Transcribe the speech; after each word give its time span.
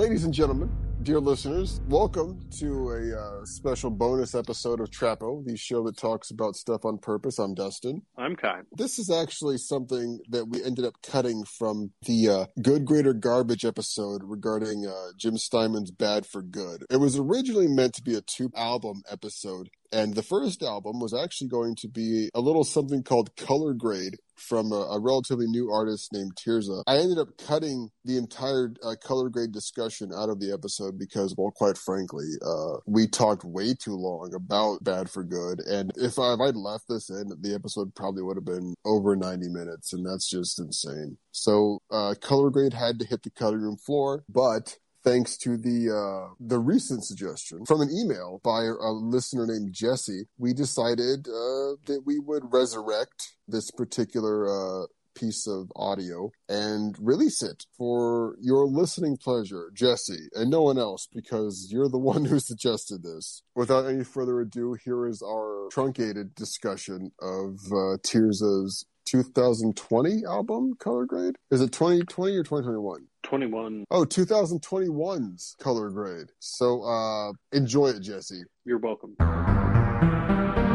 ladies 0.00 0.24
and 0.24 0.32
gentlemen, 0.32 0.70
dear 1.02 1.20
listeners, 1.20 1.82
welcome 1.86 2.40
to 2.58 2.88
a 2.92 3.20
uh, 3.20 3.44
special 3.44 3.90
bonus 3.90 4.34
episode 4.34 4.80
of 4.80 4.90
Trapo, 4.90 5.44
the 5.44 5.54
show 5.58 5.84
that 5.84 5.98
talks 5.98 6.30
about 6.30 6.56
stuff 6.56 6.86
on 6.86 6.96
purpose. 6.96 7.38
I'm 7.38 7.52
Dustin. 7.52 8.00
I'm 8.16 8.34
Kai. 8.34 8.62
This 8.72 8.98
is 8.98 9.10
actually 9.10 9.58
something 9.58 10.20
that 10.30 10.48
we 10.48 10.64
ended 10.64 10.86
up 10.86 10.94
cutting 11.02 11.44
from 11.44 11.90
the 12.06 12.30
uh, 12.30 12.46
Good, 12.62 12.86
Greater 12.86 13.12
Garbage 13.12 13.66
episode 13.66 14.22
regarding 14.24 14.86
uh, 14.86 15.08
Jim 15.18 15.36
Steinman's 15.36 15.90
Bad 15.90 16.24
for 16.24 16.40
Good. 16.40 16.86
It 16.88 16.96
was 16.96 17.18
originally 17.18 17.68
meant 17.68 17.92
to 17.96 18.02
be 18.02 18.14
a 18.14 18.22
two 18.22 18.50
album 18.56 19.02
episode, 19.10 19.68
and 19.92 20.14
the 20.14 20.22
first 20.22 20.62
album 20.62 21.00
was 21.00 21.14
actually 21.14 21.48
going 21.48 21.74
to 21.76 21.88
be 21.88 22.30
a 22.34 22.40
little 22.40 22.64
something 22.64 23.02
called 23.02 23.36
Color 23.36 23.74
Grade 23.74 24.16
from 24.36 24.72
a, 24.72 24.76
a 24.92 24.98
relatively 24.98 25.46
new 25.46 25.70
artist 25.70 26.12
named 26.12 26.34
Tirzah. 26.34 26.82
I 26.86 26.96
ended 26.96 27.18
up 27.18 27.36
cutting 27.36 27.90
the 28.04 28.16
entire 28.16 28.72
uh, 28.82 28.94
Color 29.02 29.28
Grade 29.28 29.52
discussion 29.52 30.12
out 30.14 30.30
of 30.30 30.40
the 30.40 30.52
episode 30.52 30.98
because, 30.98 31.34
well, 31.36 31.50
quite 31.50 31.76
frankly, 31.76 32.26
uh, 32.44 32.78
we 32.86 33.06
talked 33.06 33.44
way 33.44 33.74
too 33.74 33.94
long 33.94 34.32
about 34.34 34.82
Bad 34.82 35.10
for 35.10 35.24
Good. 35.24 35.60
And 35.60 35.92
if, 35.96 36.18
I, 36.18 36.34
if 36.34 36.40
I'd 36.40 36.56
left 36.56 36.88
this 36.88 37.10
in, 37.10 37.30
the 37.40 37.54
episode 37.54 37.94
probably 37.94 38.22
would 38.22 38.36
have 38.36 38.44
been 38.44 38.74
over 38.84 39.14
90 39.14 39.48
minutes, 39.48 39.92
and 39.92 40.06
that's 40.06 40.28
just 40.28 40.58
insane. 40.58 41.18
So, 41.32 41.82
uh, 41.90 42.14
Color 42.20 42.50
Grade 42.50 42.74
had 42.74 42.98
to 43.00 43.06
hit 43.06 43.22
the 43.22 43.30
cutting 43.30 43.60
room 43.60 43.76
floor, 43.76 44.24
but 44.28 44.78
thanks 45.04 45.36
to 45.38 45.56
the 45.56 45.90
uh, 45.90 46.34
the 46.40 46.58
recent 46.58 47.04
suggestion 47.04 47.64
from 47.66 47.80
an 47.80 47.90
email 47.90 48.40
by 48.42 48.64
a 48.64 48.90
listener 48.92 49.46
named 49.46 49.72
Jesse, 49.72 50.24
we 50.38 50.52
decided 50.52 51.28
uh, 51.28 51.76
that 51.86 52.02
we 52.04 52.18
would 52.18 52.52
resurrect 52.52 53.34
this 53.46 53.70
particular 53.70 54.48
uh, 54.48 54.86
piece 55.14 55.46
of 55.46 55.70
audio 55.76 56.30
and 56.48 56.96
release 57.00 57.42
it 57.42 57.64
for 57.76 58.36
your 58.40 58.66
listening 58.66 59.16
pleasure, 59.16 59.70
Jesse, 59.74 60.28
and 60.34 60.50
no 60.50 60.62
one 60.62 60.78
else, 60.78 61.08
because 61.12 61.68
you're 61.70 61.88
the 61.88 61.98
one 62.12 62.24
who 62.24 62.38
suggested 62.38 63.02
this. 63.02 63.42
Without 63.54 63.86
any 63.86 64.04
further 64.04 64.40
ado, 64.40 64.76
here 64.84 65.06
is 65.06 65.22
our 65.22 65.68
truncated 65.70 66.34
discussion 66.34 67.12
of 67.20 67.58
uh, 67.72 67.98
Tirzah's 68.02 68.86
2020 69.10 70.24
album, 70.24 70.74
Color 70.78 71.04
Grade. 71.04 71.34
Is 71.50 71.60
it 71.60 71.72
2020 71.72 72.36
or 72.36 72.44
2021? 72.44 73.00
21. 73.24 73.84
Oh, 73.90 74.04
2021's 74.04 75.56
color 75.58 75.90
grade. 75.90 76.28
So 76.38 76.82
uh 76.82 77.32
enjoy 77.52 77.88
it, 77.88 78.00
Jesse. 78.00 78.42
You're 78.64 78.78
welcome. 78.78 79.16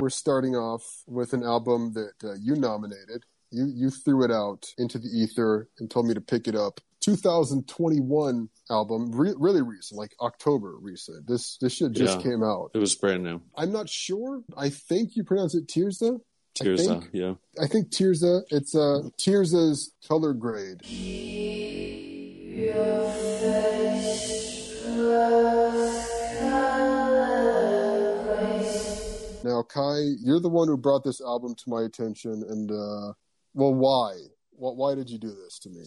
We're 0.01 0.09
starting 0.09 0.55
off 0.55 0.83
with 1.07 1.31
an 1.33 1.43
album 1.43 1.93
that 1.93 2.13
uh, 2.29 2.33
you 2.41 2.55
nominated. 2.55 3.23
You 3.51 3.71
you 3.73 3.89
threw 3.89 4.23
it 4.25 4.31
out 4.31 4.73
into 4.77 4.99
the 4.99 5.07
ether 5.07 5.69
and 5.79 5.89
told 5.89 6.05
me 6.07 6.13
to 6.13 6.21
pick 6.21 6.47
it 6.49 6.55
up. 6.55 6.81
2021 7.01 8.49
album, 8.69 9.11
re- 9.11 9.33
really 9.37 9.61
recent, 9.61 9.97
like 9.97 10.11
October 10.21 10.75
recent. 10.81 11.25
This 11.27 11.57
this 11.61 11.73
shit 11.73 11.93
just 11.93 12.17
Yeah. 12.17 12.23
came 12.23 12.43
out. 12.43 12.71
It 12.73 12.79
was 12.79 12.95
brand 12.95 13.23
new. 13.23 13.41
I'm 13.57 13.71
not 13.71 13.87
sure. 13.89 14.43
I 14.57 14.69
think 14.69 15.15
you 15.15 15.23
pronounce 15.23 15.55
it 15.55 15.67
Tirzah. 16.55 16.63
Tears 16.63 16.87
think- 16.87 17.09
yeah. 17.11 17.33
I 17.61 17.67
think 17.67 17.89
Tirzah. 17.89 18.43
It's 18.49 18.75
uh 18.75 19.09
Tirzah's 19.17 19.91
color 20.07 20.33
grade. 20.33 20.81
Now, 29.43 29.61
Kai, 29.61 29.99
you're 30.23 30.39
the 30.39 30.49
one 30.49 30.67
who 30.67 30.75
brought 30.75 31.03
this 31.03 31.21
album 31.21 31.53
to 31.55 31.69
my 31.69 31.83
attention, 31.83 32.43
and 32.49 32.71
uh, 32.71 33.13
well, 33.53 33.73
why? 33.73 34.13
Well, 34.53 34.75
why 34.75 34.95
did 34.95 35.09
you 35.09 35.19
do 35.19 35.31
this 35.31 35.59
to 35.59 35.69
me? 35.69 35.83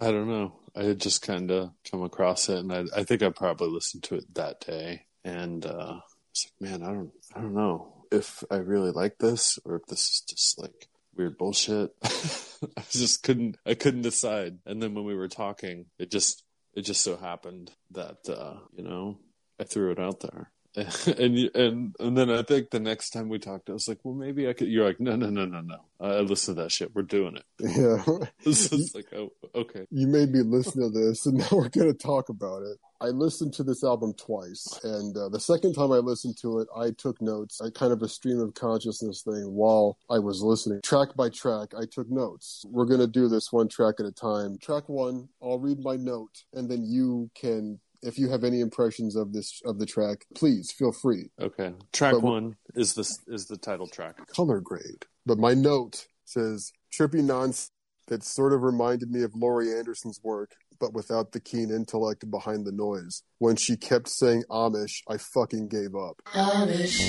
I 0.00 0.10
don't 0.10 0.28
know. 0.28 0.54
I 0.74 0.84
had 0.84 0.98
just 1.00 1.20
kind 1.20 1.50
of 1.50 1.72
come 1.90 2.02
across 2.02 2.48
it, 2.48 2.58
and 2.58 2.72
I, 2.72 2.84
I 2.96 3.04
think 3.04 3.22
I 3.22 3.28
probably 3.28 3.68
listened 3.68 4.04
to 4.04 4.14
it 4.14 4.34
that 4.34 4.60
day, 4.60 5.04
and 5.24 5.64
uh, 5.66 6.00
it's 6.30 6.46
like, 6.60 6.70
man, 6.70 6.82
I 6.82 6.92
don't, 6.92 7.10
I 7.36 7.40
don't 7.42 7.54
know 7.54 7.99
if 8.10 8.42
I 8.50 8.56
really 8.56 8.90
like 8.90 9.18
this 9.18 9.58
or 9.64 9.76
if 9.76 9.86
this 9.86 10.00
is 10.00 10.20
just 10.28 10.60
like 10.60 10.88
weird 11.16 11.38
bullshit. 11.38 11.90
I 12.02 12.82
just 12.90 13.22
couldn't, 13.22 13.56
I 13.66 13.74
couldn't 13.74 14.02
decide. 14.02 14.58
And 14.66 14.82
then 14.82 14.94
when 14.94 15.04
we 15.04 15.14
were 15.14 15.28
talking, 15.28 15.86
it 15.98 16.10
just, 16.10 16.42
it 16.74 16.82
just 16.82 17.02
so 17.02 17.16
happened 17.16 17.72
that 17.90 18.28
uh, 18.28 18.54
you 18.76 18.84
know 18.84 19.18
I 19.60 19.64
threw 19.64 19.90
it 19.92 19.98
out 19.98 20.20
there. 20.20 20.50
and 20.76 21.50
and 21.54 21.96
and 21.98 22.16
then 22.16 22.30
I 22.30 22.42
think 22.42 22.70
the 22.70 22.78
next 22.78 23.10
time 23.10 23.28
we 23.28 23.40
talked, 23.40 23.68
I 23.68 23.72
was 23.72 23.88
like, 23.88 23.98
well, 24.04 24.14
maybe 24.14 24.48
I 24.48 24.52
could. 24.52 24.68
You're 24.68 24.86
like, 24.86 25.00
no, 25.00 25.16
no, 25.16 25.28
no, 25.28 25.44
no, 25.44 25.60
no. 25.60 25.78
I 26.00 26.20
listened 26.20 26.56
to 26.56 26.62
that 26.62 26.70
shit. 26.70 26.94
We're 26.94 27.02
doing 27.02 27.36
it. 27.36 27.44
Yeah, 27.80 28.02
It's 28.44 28.68
just 28.68 28.94
like, 28.94 29.12
oh, 29.14 29.32
okay. 29.54 29.86
you 29.90 30.06
made 30.06 30.30
me 30.30 30.42
listen 30.42 30.82
to 30.82 30.90
this, 30.90 31.26
and 31.26 31.38
now 31.38 31.48
we're 31.52 31.68
going 31.68 31.92
to 31.92 31.98
talk 31.98 32.28
about 32.28 32.62
it. 32.62 32.78
I 33.00 33.06
listened 33.06 33.54
to 33.54 33.64
this 33.64 33.82
album 33.82 34.12
twice, 34.14 34.78
and 34.84 35.16
uh, 35.16 35.28
the 35.28 35.40
second 35.40 35.74
time 35.74 35.90
I 35.90 35.98
listened 35.98 36.36
to 36.42 36.60
it, 36.60 36.68
I 36.76 36.90
took 36.90 37.20
notes. 37.20 37.60
I 37.60 37.70
kind 37.70 37.92
of 37.92 38.02
a 38.02 38.08
stream 38.08 38.38
of 38.38 38.54
consciousness 38.54 39.22
thing 39.22 39.52
while 39.52 39.98
I 40.08 40.18
was 40.18 40.42
listening. 40.42 40.80
Track 40.84 41.16
by 41.16 41.30
track, 41.30 41.70
I 41.76 41.86
took 41.90 42.10
notes. 42.10 42.64
We're 42.68 42.84
going 42.84 43.00
to 43.00 43.06
do 43.06 43.28
this 43.28 43.52
one 43.52 43.68
track 43.68 43.96
at 43.98 44.06
a 44.06 44.12
time. 44.12 44.58
Track 44.58 44.88
one, 44.88 45.28
I'll 45.42 45.58
read 45.58 45.80
my 45.80 45.96
note, 45.96 46.44
and 46.52 46.70
then 46.70 46.84
you 46.84 47.30
can. 47.34 47.80
If 48.02 48.18
you 48.18 48.30
have 48.30 48.44
any 48.44 48.60
impressions 48.60 49.14
of 49.16 49.32
this 49.32 49.60
of 49.64 49.78
the 49.78 49.86
track, 49.86 50.24
please 50.34 50.72
feel 50.72 50.92
free. 50.92 51.30
Okay. 51.40 51.74
Track 51.92 52.14
But- 52.14 52.22
one 52.22 52.56
is 52.74 52.94
this 52.94 53.18
is 53.28 53.46
the 53.46 53.56
title 53.58 53.86
track. 53.86 54.26
color 54.28 54.60
grade. 54.60 55.04
But 55.26 55.38
my 55.38 55.52
note 55.54 56.06
says 56.24 56.72
trippy 56.92 57.22
nonsense 57.22 57.70
that 58.08 58.24
sort 58.24 58.52
of 58.52 58.62
reminded 58.62 59.10
me 59.10 59.22
of 59.22 59.34
Laurie 59.36 59.72
Anderson's 59.72 60.18
work, 60.24 60.52
but 60.80 60.92
without 60.92 61.30
the 61.32 61.38
keen 61.40 61.70
intellect 61.70 62.28
behind 62.30 62.66
the 62.66 62.72
noise. 62.72 63.22
When 63.38 63.54
she 63.56 63.76
kept 63.76 64.08
saying 64.08 64.44
Amish, 64.50 65.02
I 65.08 65.16
fucking 65.18 65.68
gave 65.68 65.94
up. 65.94 66.20
Amish. 66.34 67.00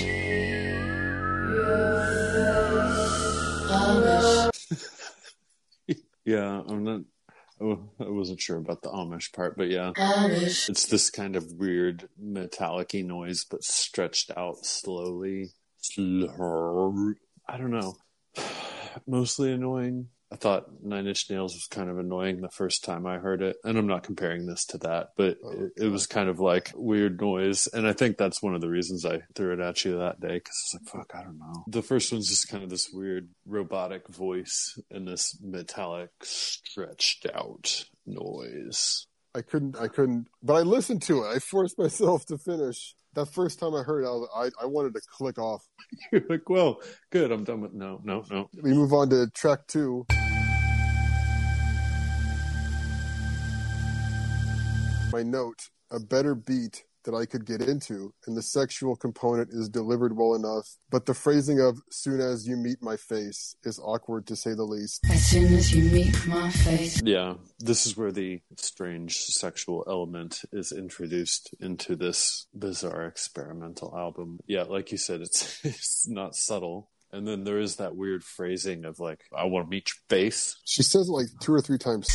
Amish. 3.69 4.97
Yeah, 6.23 6.61
I'm 6.67 6.83
not. 6.83 7.01
Oh, 7.61 7.79
I 7.99 8.09
wasn't 8.09 8.41
sure 8.41 8.57
about 8.57 8.81
the 8.81 8.89
Amish 8.89 9.31
part, 9.33 9.55
but 9.55 9.69
yeah, 9.69 9.91
Amish. 9.95 10.67
it's 10.67 10.87
this 10.87 11.11
kind 11.11 11.35
of 11.35 11.53
weird 11.53 12.09
metallic-y 12.17 13.01
noise, 13.01 13.43
but 13.43 13.63
stretched 13.63 14.31
out 14.35 14.65
slowly. 14.65 15.51
Slow. 15.77 17.13
I 17.47 17.57
don't 17.57 17.71
know. 17.71 17.97
Mostly 19.07 19.51
annoying. 19.51 20.07
I 20.31 20.37
thought 20.37 20.65
Nine 20.81 21.07
Inch 21.07 21.29
Nails 21.29 21.53
was 21.53 21.67
kind 21.69 21.89
of 21.89 21.97
annoying 21.97 22.39
the 22.39 22.49
first 22.49 22.85
time 22.85 23.05
I 23.05 23.17
heard 23.17 23.41
it, 23.41 23.57
and 23.65 23.77
I'm 23.77 23.87
not 23.87 24.03
comparing 24.03 24.45
this 24.45 24.65
to 24.67 24.77
that, 24.79 25.09
but 25.17 25.37
Oh, 25.43 25.51
it, 25.51 25.85
it 25.85 25.87
was 25.91 26.07
kind 26.07 26.29
of 26.29 26.39
like 26.39 26.71
weird 26.75 27.19
noise, 27.19 27.67
and 27.73 27.85
I 27.85 27.93
think 27.93 28.17
that's 28.17 28.41
one 28.41 28.55
of 28.55 28.61
the 28.61 28.69
reasons 28.69 29.05
I 29.05 29.21
threw 29.35 29.53
it 29.53 29.59
at 29.59 29.83
you 29.83 29.97
that 29.97 30.21
day 30.21 30.35
because 30.35 30.55
it's 30.63 30.73
like, 30.75 30.89
fuck, 30.89 31.11
I 31.15 31.23
don't 31.23 31.37
know. 31.37 31.65
The 31.67 31.81
first 31.81 32.11
one's 32.11 32.29
just 32.29 32.47
kind 32.47 32.63
of 32.63 32.69
this 32.69 32.89
weird 32.93 33.29
robotic 33.45 34.07
voice 34.07 34.79
and 34.89 35.07
this 35.07 35.37
metallic 35.41 36.11
stretched 36.21 37.27
out 37.33 37.85
noise. 38.05 39.07
I 39.35 39.41
couldn't, 39.41 39.77
I 39.77 39.87
couldn't, 39.87 40.27
but 40.43 40.55
I 40.55 40.61
listened 40.61 41.01
to 41.03 41.23
it. 41.23 41.27
I 41.27 41.39
forced 41.39 41.77
myself 41.77 42.25
to 42.27 42.37
finish. 42.37 42.95
That 43.13 43.25
first 43.25 43.59
time 43.59 43.75
I 43.75 43.83
heard 43.83 44.05
it, 44.05 44.07
I, 44.07 44.11
was, 44.11 44.53
I, 44.61 44.63
I 44.63 44.65
wanted 44.67 44.93
to 44.93 45.01
click 45.01 45.37
off. 45.37 45.67
You're 46.13 46.23
like, 46.29 46.49
well, 46.49 46.79
good, 47.09 47.29
I'm 47.29 47.43
done 47.43 47.59
with 47.59 47.73
no, 47.73 47.99
no, 48.05 48.23
no. 48.31 48.49
We 48.61 48.73
move 48.73 48.93
on 48.93 49.09
to 49.09 49.29
track 49.31 49.67
two. 49.67 50.05
My 55.11 55.23
note, 55.23 55.69
a 55.91 55.99
better 55.99 56.35
beat 56.35 56.85
that 57.03 57.15
I 57.15 57.25
could 57.25 57.45
get 57.45 57.61
into, 57.61 58.13
and 58.25 58.35
the 58.35 58.41
sexual 58.41 58.95
component 58.95 59.49
is 59.51 59.69
delivered 59.69 60.15
well 60.15 60.35
enough, 60.35 60.77
but 60.89 61.05
the 61.05 61.13
phrasing 61.13 61.59
of 61.59 61.79
soon 61.89 62.19
as 62.19 62.47
you 62.47 62.55
meet 62.57 62.81
my 62.81 62.97
face 62.97 63.55
is 63.63 63.79
awkward 63.79 64.27
to 64.27 64.35
say 64.35 64.53
the 64.53 64.63
least. 64.63 65.01
As 65.09 65.25
soon 65.25 65.53
as 65.53 65.73
you 65.73 65.83
meet 65.83 66.27
my 66.27 66.49
face. 66.49 67.01
Yeah, 67.03 67.35
this 67.59 67.85
is 67.85 67.97
where 67.97 68.11
the 68.11 68.41
strange 68.57 69.17
sexual 69.17 69.83
element 69.87 70.41
is 70.51 70.71
introduced 70.71 71.53
into 71.59 71.95
this 71.95 72.47
bizarre 72.53 73.05
experimental 73.05 73.93
album. 73.97 74.39
Yeah, 74.47 74.63
like 74.63 74.91
you 74.91 74.97
said, 74.97 75.21
it's 75.21 75.59
it's 75.65 76.07
not 76.07 76.35
subtle. 76.35 76.89
And 77.13 77.27
then 77.27 77.43
there 77.43 77.59
is 77.59 77.75
that 77.75 77.95
weird 77.95 78.23
phrasing 78.23 78.85
of 78.85 78.99
like, 78.99 79.25
I 79.35 79.43
want 79.43 79.65
to 79.65 79.69
meet 79.69 79.89
your 79.89 80.17
face. 80.17 80.55
She 80.63 80.81
says 80.81 81.09
it 81.09 81.11
like 81.11 81.27
two 81.41 81.53
or 81.53 81.61
three 81.61 81.77
times. 81.77 82.07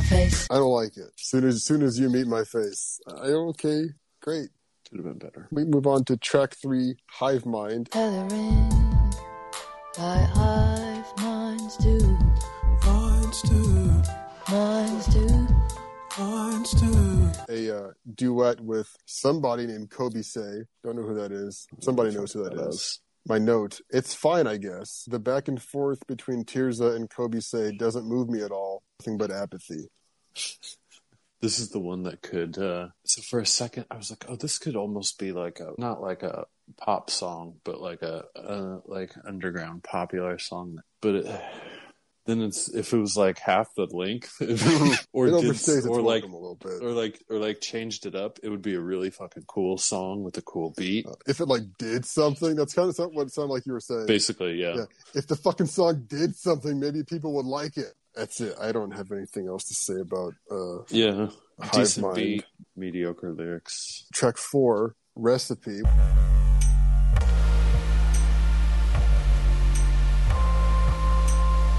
As 0.00 0.08
soon 0.08 0.12
as 0.12 0.18
you 0.18 0.18
meet 0.20 0.26
my 0.26 0.26
face. 0.26 0.48
I 0.50 0.54
don't 0.54 0.72
like 0.72 0.96
it. 0.96 1.10
Soon 1.16 1.44
as 1.44 1.64
soon 1.64 1.82
as 1.82 1.98
you 1.98 2.10
meet 2.10 2.26
my 2.26 2.44
face. 2.44 3.00
I 3.08 3.26
okay, 3.26 3.84
great. 4.22 4.48
Could 4.88 5.04
have 5.04 5.06
been 5.06 5.18
better. 5.18 5.48
We 5.50 5.64
move 5.64 5.86
on 5.86 6.04
to 6.06 6.16
track 6.16 6.54
three, 6.60 6.96
Hive 7.10 7.46
Mind. 7.46 7.90
Coloring 7.90 8.70
like 9.98 10.28
hive 10.30 11.18
minds 11.18 11.76
do. 11.76 11.98
Minds 12.86 13.42
do, 13.42 14.02
Minds 14.50 15.06
do. 15.06 15.48
minds 16.18 16.70
do. 16.72 17.30
A 17.48 17.76
uh, 17.76 17.90
duet 18.14 18.60
with 18.60 18.88
somebody 19.06 19.66
named 19.66 19.90
Coby 19.90 20.24
Sey. 20.24 20.64
Don't 20.82 20.96
know 20.96 21.02
who 21.02 21.14
that 21.14 21.32
is. 21.32 21.66
Somebody 21.80 22.14
knows 22.14 22.32
who 22.32 22.44
that 22.44 22.54
is. 22.68 23.00
My 23.28 23.38
note, 23.38 23.80
it's 23.90 24.14
fine, 24.14 24.46
I 24.46 24.56
guess. 24.56 25.04
The 25.06 25.18
back 25.18 25.48
and 25.48 25.60
forth 25.60 26.06
between 26.06 26.44
Tirzah 26.44 26.96
and 26.96 27.10
Coby 27.10 27.42
Sey 27.42 27.76
doesn't 27.76 28.08
move 28.08 28.30
me 28.30 28.42
at 28.42 28.50
all. 28.50 28.82
Nothing 29.00 29.16
but 29.16 29.30
apathy. 29.30 29.88
This 31.40 31.58
is 31.58 31.70
the 31.70 31.78
one 31.78 32.02
that 32.02 32.20
could. 32.20 32.58
Uh, 32.58 32.88
so 33.06 33.22
for 33.22 33.40
a 33.40 33.46
second, 33.46 33.86
I 33.90 33.96
was 33.96 34.10
like, 34.10 34.26
"Oh, 34.28 34.36
this 34.36 34.58
could 34.58 34.76
almost 34.76 35.18
be 35.18 35.32
like 35.32 35.58
a 35.58 35.72
not 35.78 36.02
like 36.02 36.22
a 36.22 36.44
pop 36.76 37.08
song, 37.08 37.54
but 37.64 37.80
like 37.80 38.02
a, 38.02 38.24
a 38.36 38.80
like 38.84 39.12
underground 39.26 39.84
popular 39.84 40.38
song." 40.38 40.82
But 41.00 41.14
it, 41.14 41.42
then 42.26 42.42
it's 42.42 42.68
if 42.74 42.92
it 42.92 42.98
was 42.98 43.16
like 43.16 43.38
half 43.38 43.74
the 43.74 43.86
length, 43.86 44.36
or 45.12 45.26
did, 45.26 45.86
or 45.86 46.02
like 46.02 46.24
a 46.24 46.26
little 46.26 46.58
bit. 46.60 46.82
or 46.82 46.92
like 46.92 47.24
or 47.30 47.38
like 47.38 47.62
changed 47.62 48.04
it 48.04 48.14
up, 48.14 48.38
it 48.42 48.50
would 48.50 48.62
be 48.62 48.74
a 48.74 48.80
really 48.80 49.08
fucking 49.08 49.44
cool 49.46 49.78
song 49.78 50.22
with 50.22 50.36
a 50.36 50.42
cool 50.42 50.74
beat. 50.76 51.06
if 51.26 51.40
it 51.40 51.46
like 51.46 51.62
did 51.78 52.04
something, 52.04 52.54
that's 52.54 52.74
kind 52.74 52.90
of 52.90 52.96
what 53.12 53.28
it 53.28 53.32
sounded 53.32 53.52
like 53.52 53.64
you 53.64 53.72
were 53.72 53.80
saying. 53.80 54.04
Basically, 54.06 54.60
yeah. 54.60 54.74
Yeah. 54.76 54.84
If 55.14 55.26
the 55.26 55.36
fucking 55.36 55.66
song 55.66 56.04
did 56.06 56.36
something, 56.36 56.78
maybe 56.78 57.02
people 57.02 57.34
would 57.36 57.46
like 57.46 57.78
it. 57.78 57.94
That's 58.20 58.38
it. 58.42 58.54
I 58.60 58.70
don't 58.70 58.90
have 58.90 59.12
anything 59.12 59.48
else 59.48 59.64
to 59.64 59.74
say 59.74 59.98
about 59.98 60.34
uh, 60.50 60.82
Yeah. 60.90 61.28
Hive 61.58 61.72
Decent 61.72 62.04
Mind. 62.04 62.16
beat, 62.16 62.44
mediocre 62.76 63.32
lyrics. 63.32 64.04
track 64.12 64.36
four, 64.36 64.94
Recipe. 65.16 65.80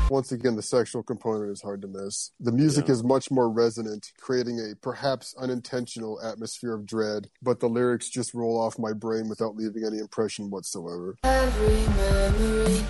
Once 0.09 0.33
again, 0.33 0.57
the 0.57 0.61
sexual 0.61 1.01
component 1.01 1.49
is 1.51 1.61
hard 1.61 1.81
to 1.81 1.87
miss. 1.87 2.31
The 2.41 2.51
music 2.51 2.87
Yeah. 2.87 2.95
is 2.95 3.03
much 3.03 3.31
more 3.31 3.49
resonant, 3.49 4.11
creating 4.19 4.59
a 4.59 4.75
perhaps 4.81 5.33
unintentional 5.39 6.19
atmosphere 6.21 6.73
of 6.73 6.85
dread, 6.85 7.29
but 7.41 7.61
the 7.61 7.69
lyrics 7.69 8.09
just 8.09 8.33
roll 8.33 8.59
off 8.59 8.77
my 8.77 8.91
brain 8.91 9.29
without 9.29 9.55
leaving 9.55 9.85
any 9.85 9.99
impression 9.99 10.49
whatsoever. 10.49 11.15
Every 11.23 11.87
memory. 11.95 12.85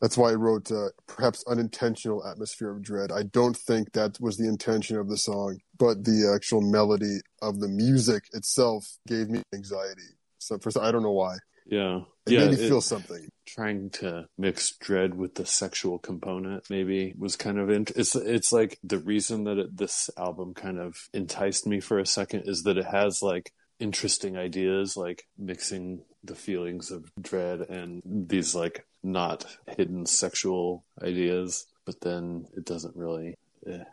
That's 0.00 0.16
why 0.16 0.30
I 0.30 0.34
wrote 0.34 0.70
uh, 0.70 0.88
perhaps 1.06 1.44
unintentional 1.48 2.26
atmosphere 2.26 2.70
of 2.70 2.82
dread. 2.82 3.10
I 3.12 3.24
don't 3.24 3.56
think 3.56 3.92
that 3.92 4.18
was 4.20 4.36
the 4.36 4.48
intention 4.48 4.96
of 4.96 5.08
the 5.08 5.16
song, 5.16 5.58
but 5.76 6.04
the 6.04 6.32
actual 6.34 6.60
melody 6.60 7.18
of 7.42 7.60
the 7.60 7.68
music 7.68 8.24
itself 8.32 8.86
gave 9.06 9.28
me 9.28 9.42
anxiety. 9.54 10.14
So 10.38 10.58
for 10.58 10.70
I 10.80 10.92
don't 10.92 11.02
know 11.02 11.12
why. 11.12 11.36
Yeah. 11.66 12.02
It 12.26 12.32
yeah. 12.32 12.40
made 12.40 12.58
me 12.58 12.64
it- 12.64 12.68
feel 12.68 12.80
something. 12.80 13.28
trying 13.46 13.90
to 13.90 14.26
mix 14.36 14.76
dread 14.76 15.14
with 15.14 15.34
the 15.34 15.46
sexual 15.46 15.98
component 15.98 16.68
maybe 16.70 17.14
was 17.18 17.34
kind 17.36 17.58
of 17.58 17.70
int- 17.70 17.92
it's 17.96 18.14
it's 18.14 18.52
like 18.52 18.78
the 18.82 18.98
reason 18.98 19.44
that 19.44 19.58
it, 19.58 19.76
this 19.76 20.10
album 20.18 20.54
kind 20.54 20.78
of 20.78 21.08
enticed 21.14 21.66
me 21.66 21.80
for 21.80 21.98
a 21.98 22.06
second 22.06 22.42
is 22.46 22.62
that 22.64 22.76
it 22.78 22.84
has 22.86 23.22
like 23.22 23.52
interesting 23.80 24.36
ideas 24.36 24.96
like 24.96 25.26
mixing 25.38 26.02
the 26.24 26.34
feelings 26.34 26.90
of 26.90 27.10
dread 27.20 27.60
and 27.60 28.02
these 28.04 28.54
like 28.54 28.86
not 29.02 29.46
hidden 29.76 30.04
sexual 30.04 30.84
ideas 31.02 31.66
but 31.84 32.00
then 32.00 32.44
it 32.56 32.64
doesn't 32.64 32.96
really 32.96 33.36
eh, 33.66 33.84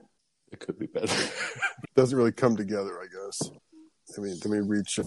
it 0.52 0.60
could 0.60 0.80
be 0.80 0.88
better 0.88 1.14
Doesn't 1.96 2.18
really 2.18 2.34
come 2.34 2.58
together, 2.58 3.00
I 3.02 3.06
guess. 3.06 3.50
I 4.18 4.22
mean, 4.22 4.38
let 4.44 4.50
me 4.52 4.60
reach. 4.60 5.00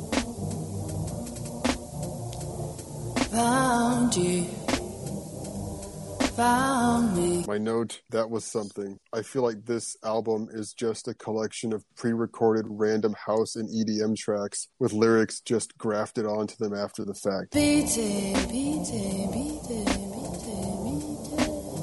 Found 3.30 4.16
you. 4.16 4.67
Found 6.38 7.16
me. 7.16 7.44
My 7.48 7.58
note, 7.58 8.00
that 8.10 8.30
was 8.30 8.44
something. 8.44 8.96
I 9.12 9.22
feel 9.22 9.42
like 9.42 9.64
this 9.64 9.96
album 10.04 10.46
is 10.52 10.72
just 10.72 11.08
a 11.08 11.14
collection 11.14 11.72
of 11.72 11.84
pre 11.96 12.12
recorded 12.12 12.64
random 12.68 13.16
house 13.26 13.56
and 13.56 13.68
EDM 13.68 14.16
tracks 14.16 14.68
with 14.78 14.92
lyrics 14.92 15.40
just 15.40 15.76
grafted 15.76 16.26
onto 16.26 16.54
them 16.56 16.74
after 16.74 17.04
the 17.04 17.14
fact. 17.14 17.56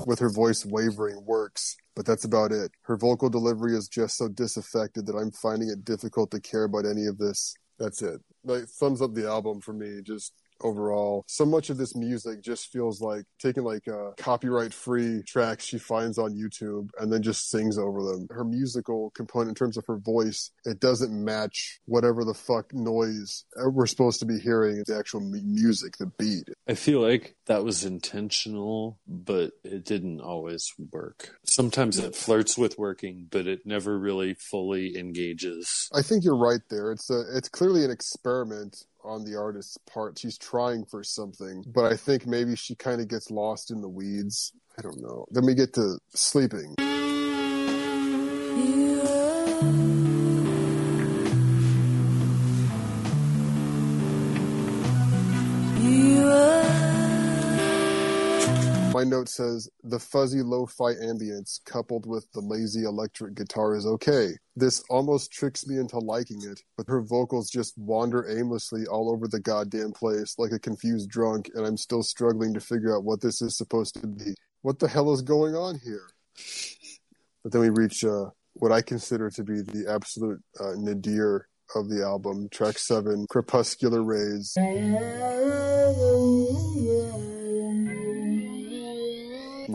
With 0.08 0.20
her 0.20 0.30
voice 0.30 0.66
wavering 0.66 1.26
works, 1.26 1.76
but 1.94 2.06
that's 2.06 2.24
about 2.24 2.54
it. 2.54 2.72
Her 2.84 2.96
vocal 2.96 3.30
delivery 3.30 3.76
is 3.76 3.90
just 3.90 4.16
so 4.16 4.30
disaffected 4.30 5.06
that 5.08 5.18
I'm 5.18 5.32
finding 5.32 5.68
it 5.68 5.84
difficult 5.84 6.32
to 6.32 6.40
care 6.40 6.64
about 6.64 6.86
any 6.86 7.08
of 7.08 7.18
this. 7.18 7.54
That's 7.78 8.02
it. 8.02 8.22
Like 8.46 8.68
thumbs 8.80 9.02
up 9.02 9.16
the 9.16 9.28
album 9.28 9.60
for 9.60 9.74
me. 9.74 10.00
Just 10.02 10.32
overall, 10.62 11.24
so 11.28 11.46
much 11.46 11.70
of 11.70 11.78
this 11.78 11.96
music 11.96 12.42
just 12.42 12.72
feels 12.72 13.02
like 13.02 13.26
taking 13.40 13.64
like 13.64 13.88
uh, 13.88 14.12
copyright 14.18 14.74
free 14.74 15.24
tracks 15.24 15.66
she 15.66 15.78
finds 15.78 16.18
on 16.18 16.34
YouTube 16.34 16.90
and 17.00 17.12
then 17.12 17.22
just 17.22 17.50
sings 17.50 17.78
over 17.78 18.04
them. 18.04 18.28
Her 18.30 18.44
musical 18.44 19.12
component 19.12 19.50
in 19.50 19.56
terms 19.56 19.78
of 19.78 19.86
her 19.88 19.98
voice, 19.98 20.52
it 20.66 20.80
doesn't 20.80 21.12
match 21.12 21.80
whatever 21.86 22.24
the 22.24 22.34
fuck 22.34 22.74
noise 22.74 23.46
we're 23.56 23.88
supposed 23.88 24.20
to 24.20 24.26
be 24.26 24.40
hearing. 24.40 24.84
The 24.86 24.98
actual 24.98 25.22
mu- 25.22 25.42
music, 25.44 25.98
the 25.98 26.08
beat. 26.18 26.50
I 26.68 26.74
feel 26.74 27.02
like 27.02 27.36
that 27.46 27.64
was 27.64 27.86
intentional, 27.86 29.00
but 29.08 29.52
it 29.64 29.86
didn't 29.86 30.20
always 30.22 30.74
work. 30.92 31.38
Sometimes 31.44 31.98
it 31.98 32.16
flirts 32.16 32.58
with 32.58 32.78
working, 32.78 33.28
but 33.30 33.48
it 33.48 33.66
never 33.66 33.98
really 34.00 34.34
fully 34.34 34.98
engages. 34.98 35.90
I 35.94 36.02
think 36.02 36.24
you're 36.24 36.38
right 36.38 36.62
there. 36.70 36.92
It's 36.92 37.10
a, 37.10 37.24
it's 37.36 37.50
clearly 37.50 37.86
an 37.86 37.92
experiment 37.92 38.86
on 39.04 39.24
the 39.24 39.38
artist's 39.38 39.78
part. 39.92 40.18
She's 40.18 40.38
trying 40.38 40.86
for 40.86 41.04
something, 41.04 41.64
but 41.68 41.86
I 41.86 41.96
think 41.96 42.26
maybe 42.26 42.56
she 42.56 42.76
kind 42.76 43.02
of 43.02 43.08
gets 43.08 43.30
lost 43.30 43.72
in 43.72 43.82
the 43.82 43.90
weeds. 43.90 44.52
I 44.78 44.82
don't 44.82 45.02
know. 45.02 45.26
Then 45.32 45.46
we 45.46 45.54
get 45.54 45.74
to 45.74 46.00
sleeping. 46.14 46.76
You 48.58 49.25
My 58.96 59.04
note 59.04 59.28
says 59.28 59.70
the 59.84 60.00
fuzzy 60.00 60.42
lo-fi 60.42 60.94
ambience 60.94 61.60
coupled 61.66 62.06
with 62.06 62.32
the 62.32 62.40
lazy 62.40 62.86
electric 62.86 63.36
guitar 63.36 63.76
is 63.76 63.86
okay. 63.86 64.30
This 64.56 64.86
almost 64.90 65.34
tricks 65.34 65.68
me 65.68 65.80
into 65.80 66.00
liking 66.00 66.42
it, 66.50 66.62
but 66.78 66.88
her 66.88 67.02
vocals 67.02 67.50
just 67.50 67.78
wander 67.78 68.26
aimlessly 68.26 68.86
all 68.88 69.12
over 69.12 69.28
the 69.28 69.42
goddamn 69.42 69.92
place 69.92 70.36
like 70.38 70.54
a 70.54 70.60
confused 70.60 71.10
drunk, 71.10 71.52
and 71.56 71.68
I'm 71.68 71.76
still 71.76 72.04
struggling 72.04 72.54
to 72.54 72.62
figure 72.62 72.96
out 72.96 73.04
what 73.04 73.20
this 73.20 73.42
is 73.42 73.58
supposed 73.58 74.00
to 74.00 74.08
be. 74.08 74.34
What 74.62 74.80
the 74.80 74.88
hell 74.88 75.12
is 75.12 75.22
going 75.22 75.56
on 75.56 75.78
here? 75.84 76.08
But 77.44 77.52
then 77.52 77.60
we 77.60 77.72
reach 77.72 78.06
uh, 78.06 78.28
what 78.54 78.72
I 78.72 78.82
consider 78.82 79.30
to 79.30 79.44
be 79.44 79.56
the 79.56 79.92
absolute 79.92 80.42
uh, 80.58 80.72
nadir 80.78 81.50
of 81.76 81.90
the 81.90 82.02
album, 82.02 82.48
track 82.48 82.78
seven, 82.78 83.28
Crepuscular 83.30 84.02
Rays. 84.02 84.56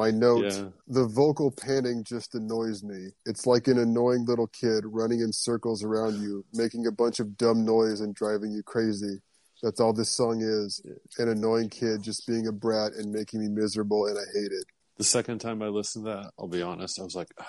My 0.00 0.10
note, 0.10 0.44
Yeah. 0.46 0.68
the 0.88 1.04
vocal 1.06 1.50
panning 1.50 2.04
just 2.04 2.34
annoys 2.34 2.82
me. 2.82 3.10
It's 3.26 3.46
like 3.46 3.68
an 3.68 3.76
annoying 3.78 4.24
little 4.24 4.46
kid 4.46 4.84
running 4.86 5.20
in 5.20 5.30
circles 5.30 5.84
around 5.84 6.22
you, 6.22 6.42
making 6.54 6.86
a 6.86 6.90
bunch 6.90 7.20
of 7.20 7.36
dumb 7.36 7.66
noise 7.66 8.00
and 8.00 8.14
driving 8.14 8.50
you 8.50 8.62
crazy. 8.62 9.20
That's 9.62 9.78
all 9.78 9.92
this 9.92 10.08
song 10.08 10.40
is. 10.40 10.80
An 11.18 11.28
annoying 11.28 11.68
kid 11.68 12.02
just 12.02 12.26
being 12.26 12.46
a 12.46 12.52
brat 12.52 12.92
and 12.94 13.12
making 13.12 13.40
me 13.40 13.48
miserable, 13.48 14.06
and 14.06 14.16
I 14.16 14.22
hate 14.32 14.52
it. 14.52 14.64
The 14.96 15.04
second 15.04 15.40
time 15.40 15.60
I 15.60 15.68
listened 15.68 16.06
to 16.06 16.12
that, 16.12 16.30
I'll 16.38 16.48
be 16.48 16.62
honest, 16.62 16.98
I 16.98 17.02
was 17.02 17.14
like, 17.14 17.28
oh, 17.38 17.44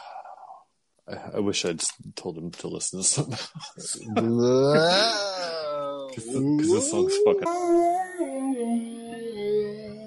I, 1.08 1.38
I 1.38 1.40
wish 1.40 1.64
I'd 1.64 1.82
told 2.18 2.38
him 2.38 2.52
to 2.52 2.68
listen 2.68 3.00
to 3.00 3.06
something. 3.06 3.40
Because 6.10 6.26
this 6.70 6.92
song's 6.92 7.18
fucking. 7.26 7.48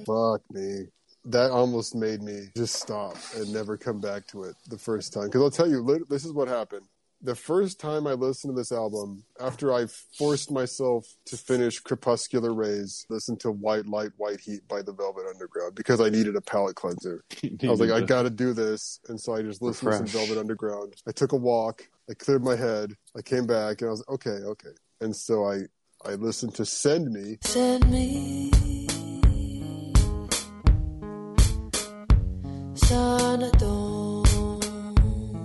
Fuck 0.05 0.43
me. 0.51 0.89
That 1.27 1.51
almost 1.51 1.95
made 1.95 2.23
me 2.23 2.49
just 2.57 2.75
stop 2.75 3.17
and 3.37 3.53
never 3.53 3.77
come 3.77 4.01
back 4.01 4.27
to 4.29 4.45
it 4.45 4.57
the 4.69 4.79
first 4.79 5.13
time. 5.13 5.27
Because 5.27 5.43
I'll 5.43 5.51
tell 5.51 5.69
you, 5.69 6.05
this 6.09 6.25
is 6.25 6.33
what 6.33 6.49
happened. 6.49 6.87
The 7.23 7.35
first 7.35 7.81
time 7.81 8.07
I 8.07 8.13
listened 8.13 8.55
to 8.55 8.61
this 8.61 8.71
album, 8.71 9.25
after 9.41 9.73
I 9.73 9.87
forced 10.19 10.51
myself 10.51 11.07
to 11.27 11.39
finish 11.39 11.79
Crepuscular 11.81 12.53
Rays, 12.53 13.07
listen 13.09 13.39
to 13.39 13.51
White 13.51 13.87
Light, 13.87 14.11
White 14.19 14.41
Heat 14.41 14.69
by 14.69 14.83
the 14.83 14.93
Velvet 14.93 15.25
Underground 15.27 15.75
because 15.75 16.03
I 16.03 16.11
needed 16.11 16.37
a 16.37 16.43
palate 16.43 16.77
cleanser. 16.77 17.25
I 17.43 17.69
was 17.69 17.81
like, 17.81 17.91
I 17.91 18.03
got 18.03 18.25
to 18.25 18.31
do 18.31 18.53
this. 18.53 19.01
And 19.09 19.19
so 19.19 19.35
I 19.35 19.41
just 19.41 19.63
listened 19.63 19.93
to 19.93 19.97
some 19.97 20.07
Velvet 20.07 20.39
Underground. 20.39 20.97
I 21.09 21.13
took 21.13 21.33
a 21.33 21.37
walk. 21.37 21.89
I 22.11 22.13
cleared 22.13 22.45
my 22.45 22.57
head. 22.57 22.95
I 23.17 23.23
came 23.23 23.47
back 23.47 23.81
and 23.81 23.89
I 23.89 23.91
was 23.93 24.01
like, 24.01 24.15
okay, 24.17 24.45
okay. 24.45 24.75
And 25.01 25.17
so 25.17 25.45
I, 25.45 25.61
I 26.05 26.17
listened 26.17 26.55
to 26.57 26.67
Send 26.67 27.11
Me. 27.11 27.39
Send 27.43 27.91
me 27.91 28.54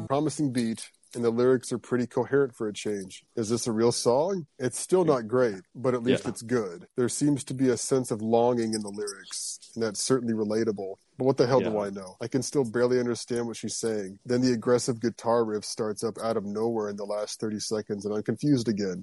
promising 0.07 0.51
beat 0.51 0.89
and 1.15 1.23
the 1.23 1.29
lyrics 1.31 1.71
are 1.71 1.79
pretty 1.79 2.05
coherent 2.05 2.55
for 2.55 2.67
a 2.67 2.73
change. 2.73 3.23
Is 3.35 3.49
this 3.49 3.65
a 3.65 3.71
real 3.71 3.91
song? 3.91 4.45
It's 4.59 4.79
still 4.79 5.05
not 5.05 5.27
great, 5.27 5.61
but 5.73 5.95
at 5.95 6.03
least 6.03 6.25
Yeah. 6.25 6.29
it's 6.29 6.41
good. 6.43 6.85
There 6.97 7.09
seems 7.09 7.43
to 7.45 7.53
be 7.55 7.69
a 7.69 7.77
sense 7.77 8.11
of 8.11 8.21
longing 8.21 8.73
in 8.75 8.81
the 8.81 8.89
lyrics, 8.89 9.57
and 9.73 9.83
that's 9.83 10.03
certainly 10.03 10.33
relatable. 10.35 10.95
But 11.17 11.25
what 11.25 11.37
the 11.37 11.47
hell 11.47 11.61
do 11.61 11.79
I 11.79 11.89
know? 11.89 12.15
I 12.21 12.27
can 12.27 12.43
still 12.43 12.63
barely 12.63 12.99
understand 12.99 13.47
what 13.47 13.57
she's 13.57 13.77
saying. 13.77 14.19
Then 14.25 14.41
the 14.41 14.53
aggressive 14.53 14.99
guitar 15.01 15.43
riff 15.43 15.65
starts 15.65 16.03
up 16.03 16.17
out 16.19 16.37
of 16.37 16.45
nowhere 16.45 16.89
in 16.89 16.95
the 16.95 17.05
last 17.05 17.39
30 17.39 17.59
seconds, 17.59 18.05
and 18.05 18.13
I'm 18.15 18.21
confused 18.23 18.67
again. 18.67 19.01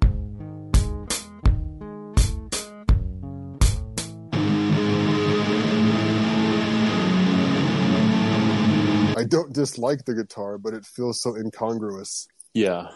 Don't 9.27 9.53
dislike 9.53 10.05
the 10.05 10.15
guitar, 10.15 10.57
but 10.57 10.73
it 10.73 10.85
feels 10.85 11.21
so 11.21 11.35
incongruous. 11.35 12.27
Yeah. 12.53 12.87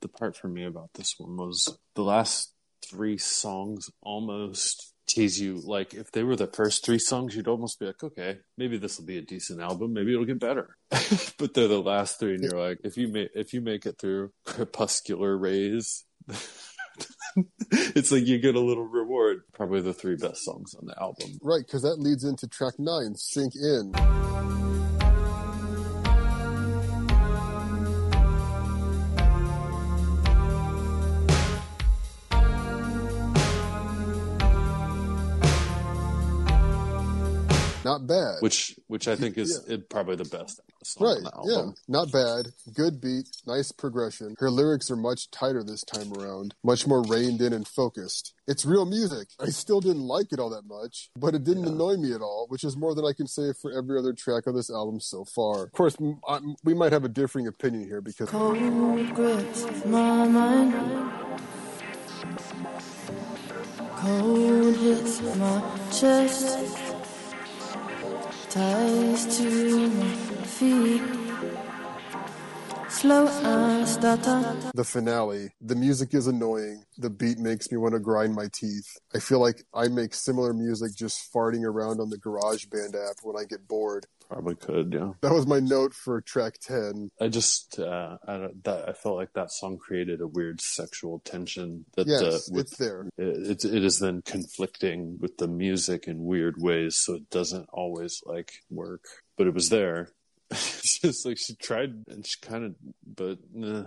The 0.00 0.08
part 0.08 0.36
for 0.36 0.48
me 0.48 0.64
about 0.64 0.90
this 0.94 1.14
one 1.18 1.36
was 1.36 1.78
the 1.94 2.02
last 2.02 2.52
three 2.84 3.18
songs 3.18 3.90
almost 4.02 4.92
tease 5.06 5.40
you. 5.40 5.60
Like, 5.64 5.94
if 5.94 6.10
they 6.12 6.22
were 6.22 6.36
the 6.36 6.46
first 6.46 6.84
three 6.84 6.98
songs, 6.98 7.34
you'd 7.34 7.48
almost 7.48 7.78
be 7.78 7.86
like, 7.86 8.02
okay, 8.02 8.38
maybe 8.58 8.76
this 8.78 8.98
will 8.98 9.06
be 9.06 9.18
a 9.18 9.22
decent 9.22 9.60
album. 9.60 9.92
Maybe 9.92 10.12
it'll 10.12 10.24
get 10.24 10.40
better. 10.40 10.76
but 11.38 11.54
they're 11.54 11.68
the 11.68 11.80
last 11.80 12.18
three, 12.18 12.34
and 12.34 12.42
you're 12.42 12.60
like, 12.60 12.78
if 12.84 12.96
you 12.96 13.08
make 13.08 13.30
if 13.34 13.52
you 13.52 13.60
make 13.60 13.86
it 13.86 13.98
through 13.98 14.32
Crepuscular 14.44 15.36
Rays, 15.36 16.04
it's 17.70 18.12
like 18.12 18.26
you 18.26 18.38
get 18.38 18.54
a 18.54 18.60
little 18.60 18.86
reward. 18.86 19.42
Probably 19.52 19.80
the 19.80 19.94
three 19.94 20.16
best 20.16 20.44
songs 20.44 20.74
on 20.74 20.86
the 20.86 21.00
album. 21.00 21.38
Right, 21.42 21.64
because 21.64 21.82
that 21.82 22.00
leads 22.00 22.24
into 22.24 22.46
track 22.46 22.74
nine, 22.78 23.14
Sink 23.14 23.54
In. 23.54 24.75
Not 37.86 38.04
bad. 38.08 38.38
Which, 38.40 38.74
which 38.88 39.06
I 39.06 39.14
think 39.14 39.38
is 39.38 39.64
it, 39.68 39.88
probably 39.88 40.16
the 40.16 40.24
best 40.24 40.60
song 40.82 41.06
Right, 41.06 41.32
on 41.32 41.46
the 41.46 41.54
yeah. 41.54 41.70
Not 41.86 42.10
bad. 42.10 42.52
Good 42.74 43.00
beat, 43.00 43.28
nice 43.46 43.70
progression. 43.70 44.34
Her 44.40 44.50
lyrics 44.50 44.90
are 44.90 44.96
much 44.96 45.30
tighter 45.30 45.62
this 45.62 45.84
time 45.84 46.12
around, 46.14 46.56
much 46.64 46.84
more 46.88 47.04
reined 47.04 47.40
in 47.40 47.52
and 47.52 47.64
focused. 47.66 48.34
It's 48.48 48.66
real 48.66 48.86
music. 48.86 49.28
I 49.38 49.50
still 49.50 49.80
didn't 49.80 50.02
like 50.02 50.32
it 50.32 50.40
all 50.40 50.50
that 50.50 50.66
much, 50.66 51.10
but 51.16 51.34
it 51.36 51.44
didn't 51.44 51.64
annoy 51.68 51.96
me 51.96 52.12
at 52.12 52.22
all, 52.22 52.46
which 52.48 52.64
is 52.64 52.76
more 52.76 52.92
than 52.92 53.04
I 53.04 53.12
can 53.12 53.28
say 53.28 53.52
for 53.52 53.70
every 53.70 53.96
other 54.00 54.12
track 54.12 54.48
on 54.48 54.56
this 54.56 54.68
album 54.68 54.98
so 54.98 55.24
far. 55.24 55.62
Of 55.66 55.72
course, 55.72 55.94
m- 56.00 56.18
I- 56.26 56.40
we 56.64 56.74
might 56.74 56.90
have 56.90 57.04
a 57.04 57.08
differing 57.08 57.46
opinion 57.46 57.84
here 57.84 58.00
because 58.00 58.28
Cold 58.30 58.58
grips 59.14 59.64
my 59.84 60.26
mind. 60.26 60.74
Cold 63.96 64.76
hits 64.76 65.20
my 65.36 65.62
chest. 65.92 66.85
Ties 68.56 69.36
to 69.36 69.90
my 69.90 70.08
feet. 70.46 71.02
Slow 72.88 73.26
the 73.26 74.82
finale, 74.82 75.50
the 75.60 75.74
music 75.74 76.14
is 76.14 76.26
annoying. 76.26 76.82
The 76.96 77.10
beat 77.10 77.38
makes 77.38 77.70
me 77.70 77.76
want 77.76 77.92
to 77.92 78.00
grind 78.00 78.34
my 78.34 78.48
teeth. 78.50 78.96
I 79.14 79.18
feel 79.18 79.40
like 79.40 79.62
I 79.74 79.88
make 79.88 80.14
similar 80.14 80.54
music 80.54 80.96
just 80.96 81.30
farting 81.34 81.64
around 81.64 82.00
on 82.00 82.08
the 82.08 82.16
GarageBand 82.16 82.94
app 82.94 83.16
when 83.22 83.36
I 83.36 83.44
get 83.44 83.68
bored. 83.68 84.06
Probably 84.28 84.56
could, 84.56 84.92
yeah. 84.92 85.12
That 85.20 85.32
was 85.32 85.46
my 85.46 85.60
note 85.60 85.94
for 85.94 86.20
track 86.20 86.58
10. 86.60 87.10
I 87.20 87.28
just 87.28 87.78
uh, 87.78 88.16
I 88.26 88.36
don't, 88.38 88.64
that 88.64 88.88
I 88.88 88.92
felt 88.92 89.16
like 89.16 89.32
that 89.34 89.52
song 89.52 89.78
created 89.78 90.20
a 90.20 90.26
weird 90.26 90.60
sexual 90.60 91.20
tension 91.20 91.84
that 91.96 92.06
Yes, 92.08 92.22
uh, 92.22 92.38
with, 92.50 92.66
it's 92.66 92.76
there. 92.76 93.06
it, 93.16 93.64
it 93.64 93.84
is 93.84 94.00
then 94.00 94.22
conflicting 94.22 95.18
with 95.20 95.38
the 95.38 95.46
music 95.46 96.08
in 96.08 96.24
weird 96.24 96.56
ways, 96.58 96.96
so 96.96 97.14
it 97.14 97.30
doesn't 97.30 97.68
always 97.72 98.20
like 98.26 98.52
work. 98.68 99.04
But 99.36 99.46
it 99.46 99.54
was 99.54 99.68
there. 99.68 100.10
it's 100.50 100.98
just 100.98 101.24
like 101.24 101.38
she 101.38 101.54
tried 101.54 102.04
and 102.08 102.26
she 102.26 102.40
kind 102.40 102.64
of, 102.64 102.74
but 103.06 103.38
nah. 103.52 103.84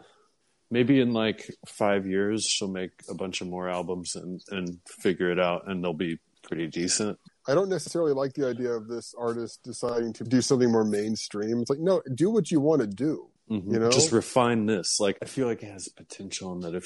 maybe 0.71 1.01
in 1.01 1.11
like 1.11 1.53
five 1.67 2.07
years 2.07 2.45
she'll 2.45 2.67
make 2.67 2.91
a 3.09 3.13
bunch 3.13 3.41
of 3.41 3.47
more 3.47 3.69
albums 3.69 4.15
and 4.15 4.41
and 4.51 4.79
figure 4.87 5.31
it 5.31 5.39
out, 5.39 5.67
and 5.67 5.83
they'll 5.83 5.93
be 5.93 6.19
pretty 6.49 6.67
decent. 6.67 7.17
I 7.47 7.53
don't 7.55 7.69
necessarily 7.69 8.11
like 8.11 8.33
the 8.33 8.47
idea 8.47 8.71
of 8.71 8.87
this 8.87 9.13
artist 9.17 9.61
deciding 9.63 10.13
to 10.13 10.23
do 10.23 10.41
something 10.41 10.69
more 10.71 10.83
mainstream. 10.83 11.61
It's 11.61 11.69
like, 11.69 11.79
no, 11.79 12.01
do 12.13 12.29
what 12.29 12.51
you 12.51 12.59
want 12.59 12.81
to 12.81 12.87
do. 12.87 13.27
Mhm. 13.49 13.71
You 13.73 13.79
know? 13.79 13.89
just 13.89 14.11
refine 14.11 14.65
this. 14.65 14.99
Like 14.99 15.17
I 15.21 15.25
feel 15.25 15.47
like 15.47 15.63
it 15.63 15.71
has 15.71 15.87
potential, 15.87 16.51
and 16.51 16.61
that 16.63 16.75
if 16.75 16.85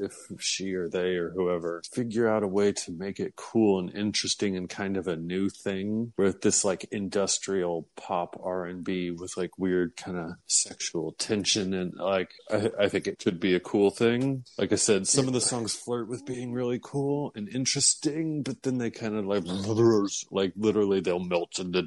if 0.00 0.14
she 0.40 0.74
or 0.74 0.88
they 0.88 1.16
or 1.16 1.30
whoever 1.30 1.82
figure 1.92 2.28
out 2.28 2.42
a 2.42 2.48
way 2.48 2.72
to 2.72 2.92
make 2.92 3.20
it 3.20 3.36
cool 3.36 3.78
and 3.78 3.94
interesting 3.94 4.56
and 4.56 4.68
kind 4.68 4.96
of 4.96 5.08
a 5.08 5.16
new 5.16 5.48
thing, 5.48 6.12
with 6.16 6.42
this 6.42 6.64
like 6.64 6.84
industrial 6.90 7.88
pop 7.96 8.38
R 8.42 8.64
and 8.66 8.84
B 8.84 9.10
with 9.10 9.36
like 9.36 9.58
weird 9.58 9.96
kind 9.96 10.16
of 10.16 10.32
sexual 10.46 11.12
tension 11.12 11.72
and 11.74 11.94
like 11.94 12.32
I, 12.50 12.70
I 12.80 12.88
think 12.88 13.06
it 13.06 13.18
could 13.18 13.40
be 13.40 13.54
a 13.54 13.60
cool 13.60 13.90
thing. 13.90 14.44
Like 14.58 14.72
I 14.72 14.76
said, 14.76 15.06
some 15.06 15.26
of 15.26 15.32
the 15.32 15.40
songs 15.40 15.74
flirt 15.74 16.08
with 16.08 16.24
being 16.24 16.52
really 16.52 16.80
cool 16.82 17.32
and 17.34 17.48
interesting, 17.48 18.42
but 18.42 18.62
then 18.62 18.78
they 18.78 18.90
kind 18.90 19.16
of 19.16 19.26
like 19.26 19.44
like 20.30 20.52
literally 20.56 21.00
they'll 21.00 21.18
melt 21.18 21.58
into 21.58 21.82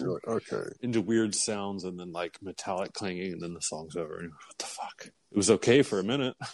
Yeah, 0.00 0.06
like, 0.06 0.28
okay. 0.52 0.70
into 0.80 1.00
weird 1.00 1.34
sounds 1.34 1.84
and 1.84 1.98
then 1.98 2.12
like 2.12 2.38
metallic 2.42 2.92
clanging 2.92 3.32
and 3.32 3.42
then 3.42 3.54
the 3.54 3.60
song's 3.62 3.96
over 3.96 4.14
and 4.14 4.22
you're 4.24 4.30
like, 4.30 4.48
what 4.48 4.58
the 4.58 4.64
fuck 4.66 5.08
it 5.30 5.36
was 5.36 5.50
okay 5.50 5.82
for 5.82 5.98
a 5.98 6.04
minute 6.04 6.36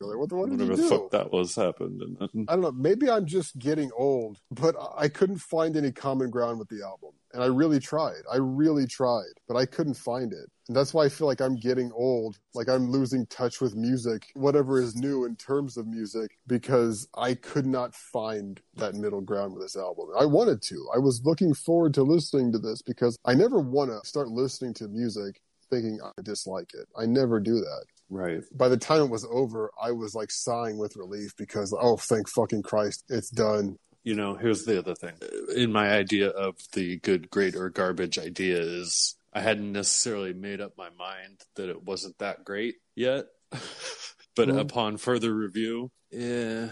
You're 0.00 0.18
what, 0.18 0.28
the- 0.28 0.34
what 0.36 0.50
did 0.50 0.60
whatever 0.60 0.76
the 0.76 0.88
fuck 0.88 1.10
that 1.10 1.32
was 1.32 1.54
happened 1.54 2.02
and 2.02 2.16
then, 2.18 2.46
I 2.48 2.52
don't 2.54 2.62
know. 2.62 2.72
Maybe 2.72 3.08
I'm 3.08 3.26
just 3.26 3.58
getting 3.58 3.90
old, 3.96 4.38
but 4.50 4.74
I 4.96 5.08
couldn't 5.08 5.38
find 5.38 5.76
any 5.76 5.92
common 5.92 6.30
ground 6.30 6.58
with 6.58 6.68
the 6.68 6.82
album. 6.84 7.10
And 7.32 7.42
I 7.42 7.46
really 7.46 7.80
tried. 7.80 8.22
I 8.32 8.36
really 8.36 8.86
tried, 8.86 9.32
but 9.48 9.56
I 9.56 9.66
couldn't 9.66 9.94
find 9.94 10.32
it. 10.32 10.50
And 10.68 10.76
that's 10.76 10.94
why 10.94 11.04
I 11.04 11.08
feel 11.08 11.26
like 11.26 11.40
I'm 11.40 11.56
getting 11.56 11.90
old, 11.92 12.38
like 12.54 12.68
I'm 12.68 12.90
losing 12.90 13.26
touch 13.26 13.60
with 13.60 13.74
music, 13.74 14.26
whatever 14.34 14.80
is 14.80 14.94
new 14.96 15.24
in 15.24 15.36
terms 15.36 15.76
of 15.76 15.86
music, 15.86 16.38
because 16.46 17.08
I 17.16 17.34
could 17.34 17.66
not 17.66 17.94
find 17.94 18.60
that 18.76 18.94
middle 18.94 19.20
ground 19.20 19.54
with 19.54 19.62
this 19.62 19.76
album. 19.76 20.06
I 20.18 20.24
wanted 20.26 20.62
to. 20.62 20.88
I 20.94 20.98
was 20.98 21.22
looking 21.24 21.54
forward 21.54 21.92
to 21.94 22.02
listening 22.02 22.52
to 22.52 22.58
this 22.58 22.82
because 22.82 23.16
I 23.24 23.34
never 23.34 23.58
want 23.60 23.90
to 23.90 24.06
start 24.08 24.28
listening 24.28 24.74
to 24.74 24.88
music 24.88 25.40
thinking 25.74 26.00
I 26.02 26.22
dislike 26.22 26.70
it. 26.74 26.86
I 26.96 27.06
never 27.06 27.40
do 27.40 27.54
that 27.54 27.84
right 28.10 28.42
by 28.54 28.68
the 28.68 28.76
time 28.76 29.00
it 29.02 29.10
was 29.10 29.26
over, 29.30 29.70
I 29.82 29.90
was 29.92 30.14
like 30.14 30.30
sighing 30.30 30.76
with 30.78 30.94
relief 30.96 31.32
because, 31.36 31.74
oh, 31.78 31.96
thank 31.96 32.28
fucking 32.28 32.62
Christ, 32.62 33.04
it's 33.08 33.30
done. 33.30 33.76
you 34.04 34.14
know 34.14 34.34
here's 34.36 34.64
the 34.64 34.78
other 34.78 34.94
thing 34.94 35.14
in 35.56 35.72
my 35.72 35.88
idea 35.90 36.28
of 36.28 36.54
the 36.74 36.98
good 36.98 37.30
great 37.30 37.56
or 37.56 37.70
garbage 37.70 38.18
idea 38.18 38.58
is 38.60 39.16
i 39.32 39.40
hadn't 39.40 39.72
necessarily 39.72 40.34
made 40.34 40.60
up 40.60 40.72
my 40.76 40.90
mind 40.98 41.40
that 41.56 41.70
it 41.70 41.82
wasn't 41.82 42.16
that 42.18 42.44
great 42.44 42.74
yet 42.94 43.24
but 44.36 44.48
Mhm. 44.48 44.60
upon 44.60 44.96
further 44.98 45.32
review 45.34 45.90
yeah 46.10 46.68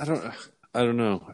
i 0.00 0.04
don't 0.04 0.24
i 0.74 0.80
don't 0.84 0.96
know 0.96 1.30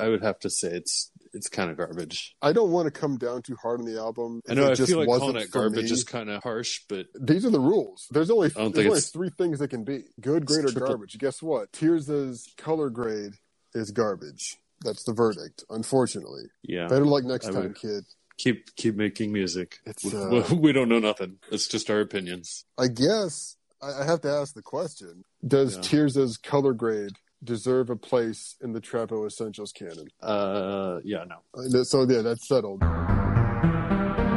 i 0.00 0.06
would 0.08 0.22
have 0.22 0.38
to 0.38 0.50
say 0.50 0.68
it's 0.68 1.10
it's 1.34 1.48
kind 1.48 1.70
of 1.70 1.76
garbage 1.76 2.34
I 2.42 2.52
don't 2.52 2.70
want 2.70 2.86
to 2.86 2.90
come 2.90 3.16
down 3.18 3.42
too 3.42 3.56
hard 3.56 3.80
on 3.80 3.86
the 3.86 3.98
album. 3.98 4.40
I 4.48 4.54
know. 4.54 4.66
It 4.68 4.70
I 4.72 4.74
just 4.74 4.90
feel 4.90 4.98
like 4.98 5.08
wasn't 5.08 5.30
calling 5.32 5.42
it 5.44 5.50
garbage 5.50 5.84
me. 5.90 5.90
is 5.92 6.04
kind 6.04 6.30
of 6.30 6.42
harsh, 6.42 6.80
but 6.88 7.06
These 7.18 7.44
are 7.46 7.50
the 7.50 7.60
rules. 7.60 8.06
There's 8.10 8.30
only, 8.30 8.48
there's 8.48 8.86
only 8.86 9.00
three 9.00 9.30
things 9.30 9.60
it 9.60 9.68
can 9.68 9.84
be 9.84 10.04
good, 10.20 10.46
great, 10.46 10.64
or 10.64 10.72
garbage. 10.72 11.16
Guess 11.18 11.42
what? 11.42 11.72
Tears' 11.72 12.48
color 12.56 12.90
grade 12.90 13.32
is 13.74 13.90
garbage. 13.90 14.56
That's 14.84 15.04
the 15.04 15.12
verdict, 15.14 15.64
unfortunately. 15.70 16.44
yeah, 16.62 16.88
Better 16.88 17.04
luck 17.04 17.24
next 17.24 17.46
I 17.46 17.52
time, 17.52 17.62
would- 17.62 17.76
kid. 17.76 18.04
keep 18.38 18.74
keep 18.76 18.96
making 18.96 19.32
music. 19.32 19.78
We- 20.04 20.12
uh, 20.12 20.54
we 20.54 20.72
don't 20.72 20.88
know 20.88 20.98
nothing. 20.98 21.38
It's 21.50 21.68
just 21.68 21.88
our 21.90 22.00
opinions. 22.00 22.64
I 22.78 22.88
guess 22.88 23.56
I 23.80 24.02
I 24.02 24.04
have 24.04 24.20
to 24.22 24.28
ask 24.30 24.54
the 24.54 24.62
question 24.62 25.24
Does 25.46 25.76
Yeah. 25.76 25.82
Tears' 25.82 26.36
color 26.36 26.72
grade 26.72 27.12
deserve 27.44 27.90
a 27.90 27.96
place 27.96 28.56
in 28.60 28.72
the 28.72 28.80
Trapo 28.80 29.26
Essentials 29.26 29.72
canon? 29.72 30.08
Uh, 30.20 31.00
yeah, 31.04 31.24
no. 31.24 31.82
So 31.84 32.02
yeah, 32.08 32.22
that's 32.22 32.46
settled. 32.46 32.82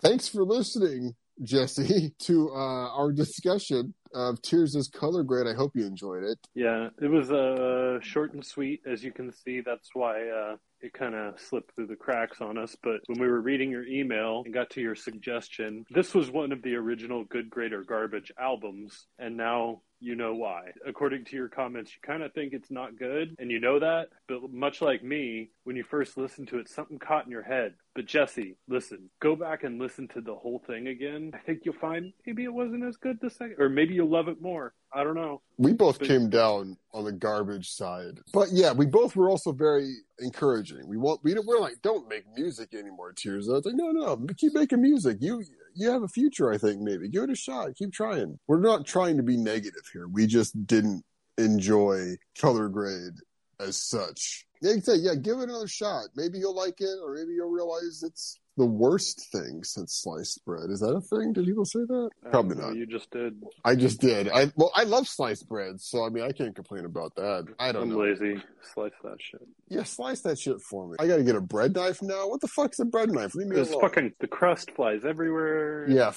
Thanks 0.03 0.27
for 0.27 0.43
listening, 0.43 1.15
Jesse, 1.41 2.13
to 2.19 2.49
uh, 2.51 2.89
our 2.95 3.11
discussion 3.11 3.93
of 4.13 4.41
Tears' 4.41 4.89
color 4.93 5.23
grade. 5.23 5.47
I 5.47 5.53
hope 5.53 5.75
you 5.75 5.85
enjoyed 5.85 6.23
it. 6.23 6.37
Yeah, 6.53 6.89
it 7.01 7.07
was 7.07 7.31
uh, 7.31 7.99
short 8.01 8.33
and 8.33 8.45
sweet, 8.45 8.81
as 8.85 9.03
you 9.03 9.11
can 9.11 9.31
see. 9.31 9.61
That's 9.61 9.89
why 9.93 10.27
uh, 10.29 10.55
it 10.85 10.93
kind 10.93 11.15
of 11.15 11.39
slipped 11.39 11.75
through 11.75 11.87
the 11.87 11.95
cracks 11.95 12.41
on 12.41 12.57
us. 12.57 12.75
But 12.81 13.01
when 13.07 13.19
we 13.19 13.27
were 13.27 13.41
reading 13.41 13.71
your 13.71 13.85
email 13.85 14.43
and 14.45 14.53
got 14.53 14.69
to 14.71 14.81
your 14.81 14.95
suggestion, 14.95 15.85
this 15.89 16.13
was 16.13 16.29
one 16.31 16.51
of 16.51 16.61
the 16.61 16.75
original 16.75 17.23
Good, 17.25 17.49
Great, 17.49 17.73
or 17.73 17.83
Garbage 17.83 18.31
albums, 18.39 19.07
and 19.19 19.35
now 19.35 19.81
you 19.99 20.15
know 20.15 20.35
why. 20.35 20.71
According 20.85 21.25
to 21.25 21.35
your 21.35 21.47
comments, 21.47 21.91
you 21.91 22.01
kind 22.05 22.21
of 22.21 22.33
think 22.33 22.53
it's 22.53 22.69
not 22.69 22.97
good, 22.97 23.35
and 23.39 23.49
you 23.49 23.59
know 23.59 23.79
that. 23.79 24.09
But 24.27 24.51
much 24.51 24.81
like 24.81 25.03
me, 25.03 25.49
when 25.63 25.75
you 25.75 25.83
first 25.83 26.17
listened 26.17 26.49
to 26.49 26.59
it, 26.59 26.69
something 26.69 26.99
caught 26.99 27.25
in 27.25 27.31
your 27.31 27.43
head. 27.43 27.73
But 27.95 28.05
Jesse, 28.05 28.57
listen, 28.67 29.09
go 29.21 29.35
back 29.35 29.63
and 29.63 29.79
listen 29.79 30.07
to 30.09 30.21
the 30.21 30.35
whole 30.35 30.61
thing 30.67 30.87
again. 30.87 31.31
I 31.33 31.39
think 31.39 31.61
you'll 31.63 31.75
find 31.75 32.13
maybe 32.25 32.43
it 32.43 32.53
wasn't 32.53 32.83
as 32.83 32.97
good 32.97 33.19
the 33.21 33.29
second, 33.29 33.55
or 33.57 33.69
maybe 33.69 33.95
you'll 33.95 34.09
love 34.09 34.27
it 34.27 34.41
more. 34.41 34.73
I 34.95 35.03
don't 35.03 35.15
know. 35.15 35.41
We 35.57 35.73
both 35.73 35.99
But- 35.99 36.07
came 36.07 36.29
down 36.29 36.77
on 36.93 37.03
the 37.03 37.11
garbage 37.11 37.71
side, 37.71 38.21
but 38.33 38.51
yeah, 38.53 38.71
we 38.71 38.85
both 38.85 39.15
were 39.15 39.29
also 39.29 39.51
very 39.51 39.93
encouraging. 40.19 40.87
We 40.87 40.95
want 40.95 41.21
we 41.21 41.33
don't, 41.33 41.45
we're 41.45 41.59
like, 41.59 41.81
don't 41.81 42.07
make 42.07 42.23
music 42.33 42.73
anymore, 42.73 43.11
Tears. 43.11 43.49
I 43.49 43.53
was 43.53 43.65
like, 43.65 43.75
no, 43.75 43.91
no, 43.91 44.15
keep 44.37 44.53
making 44.53 44.81
music. 44.81 45.17
You 45.19 45.43
you 45.73 45.89
have 45.89 46.03
a 46.03 46.07
future, 46.07 46.49
I 46.49 46.57
think. 46.57 46.81
Maybe 46.81 47.09
give 47.09 47.23
it 47.23 47.29
a 47.29 47.35
shot. 47.35 47.75
Keep 47.75 47.91
trying. 47.91 48.39
We're 48.47 48.61
not 48.61 48.85
trying 48.85 49.17
to 49.17 49.23
be 49.23 49.35
negative 49.35 49.83
here. 49.91 50.07
We 50.07 50.27
just 50.27 50.65
didn't 50.65 51.03
enjoy 51.37 52.15
color 52.39 52.69
grade 52.69 53.13
as 53.59 53.75
such. 53.75 54.45
Can 54.63 54.81
say, 54.81 54.95
yeah, 54.95 55.15
give 55.15 55.39
it 55.39 55.49
another 55.49 55.67
shot. 55.67 56.05
Maybe 56.15 56.39
you'll 56.39 56.55
like 56.55 56.79
it, 56.79 56.97
or 57.03 57.13
maybe 57.13 57.33
you'll 57.33 57.51
realize 57.51 58.01
it's 58.03 58.39
the 58.57 58.65
worst 58.65 59.31
thing 59.31 59.63
since 59.63 59.93
sliced 59.93 60.43
bread. 60.45 60.69
Is 60.69 60.79
that 60.79 60.95
a 60.95 61.01
thing? 61.01 61.33
Did 61.33 61.45
people 61.45 61.65
say 61.65 61.79
that? 61.81 62.09
I 62.25 62.29
Probably 62.29 62.55
not. 62.55 62.75
You 62.75 62.85
just 62.85 63.11
did. 63.11 63.43
I 63.65 63.75
just 63.75 63.99
did. 63.99 64.29
I 64.29 64.51
well, 64.55 64.71
I 64.73 64.83
love 64.83 65.07
sliced 65.07 65.47
bread, 65.49 65.81
so 65.81 66.05
I 66.05 66.09
mean, 66.09 66.23
I 66.23 66.31
can't 66.31 66.55
complain 66.55 66.85
about 66.85 67.15
that. 67.15 67.47
I 67.59 67.71
don't 67.71 67.83
I'm 67.83 67.89
know. 67.89 67.97
lazy. 67.99 68.41
Slice 68.73 68.93
that 69.03 69.17
shit. 69.21 69.41
Yeah, 69.67 69.83
slice 69.83 70.21
that 70.21 70.39
shit 70.39 70.61
for 70.61 70.87
me. 70.87 70.95
I 70.99 71.07
got 71.07 71.17
to 71.17 71.23
get 71.23 71.35
a 71.35 71.41
bread 71.41 71.75
knife 71.75 72.01
now. 72.01 72.27
What 72.29 72.41
the 72.41 72.47
fuck's 72.47 72.79
a 72.79 72.85
bread 72.85 73.11
knife? 73.11 73.35
Leave 73.35 73.47
me 73.47 73.55
There's 73.55 73.69
alone. 73.69 73.81
fucking 73.81 74.13
the 74.19 74.27
crust 74.27 74.71
flies 74.71 75.03
everywhere. 75.05 75.89
Yeah, 75.89 76.13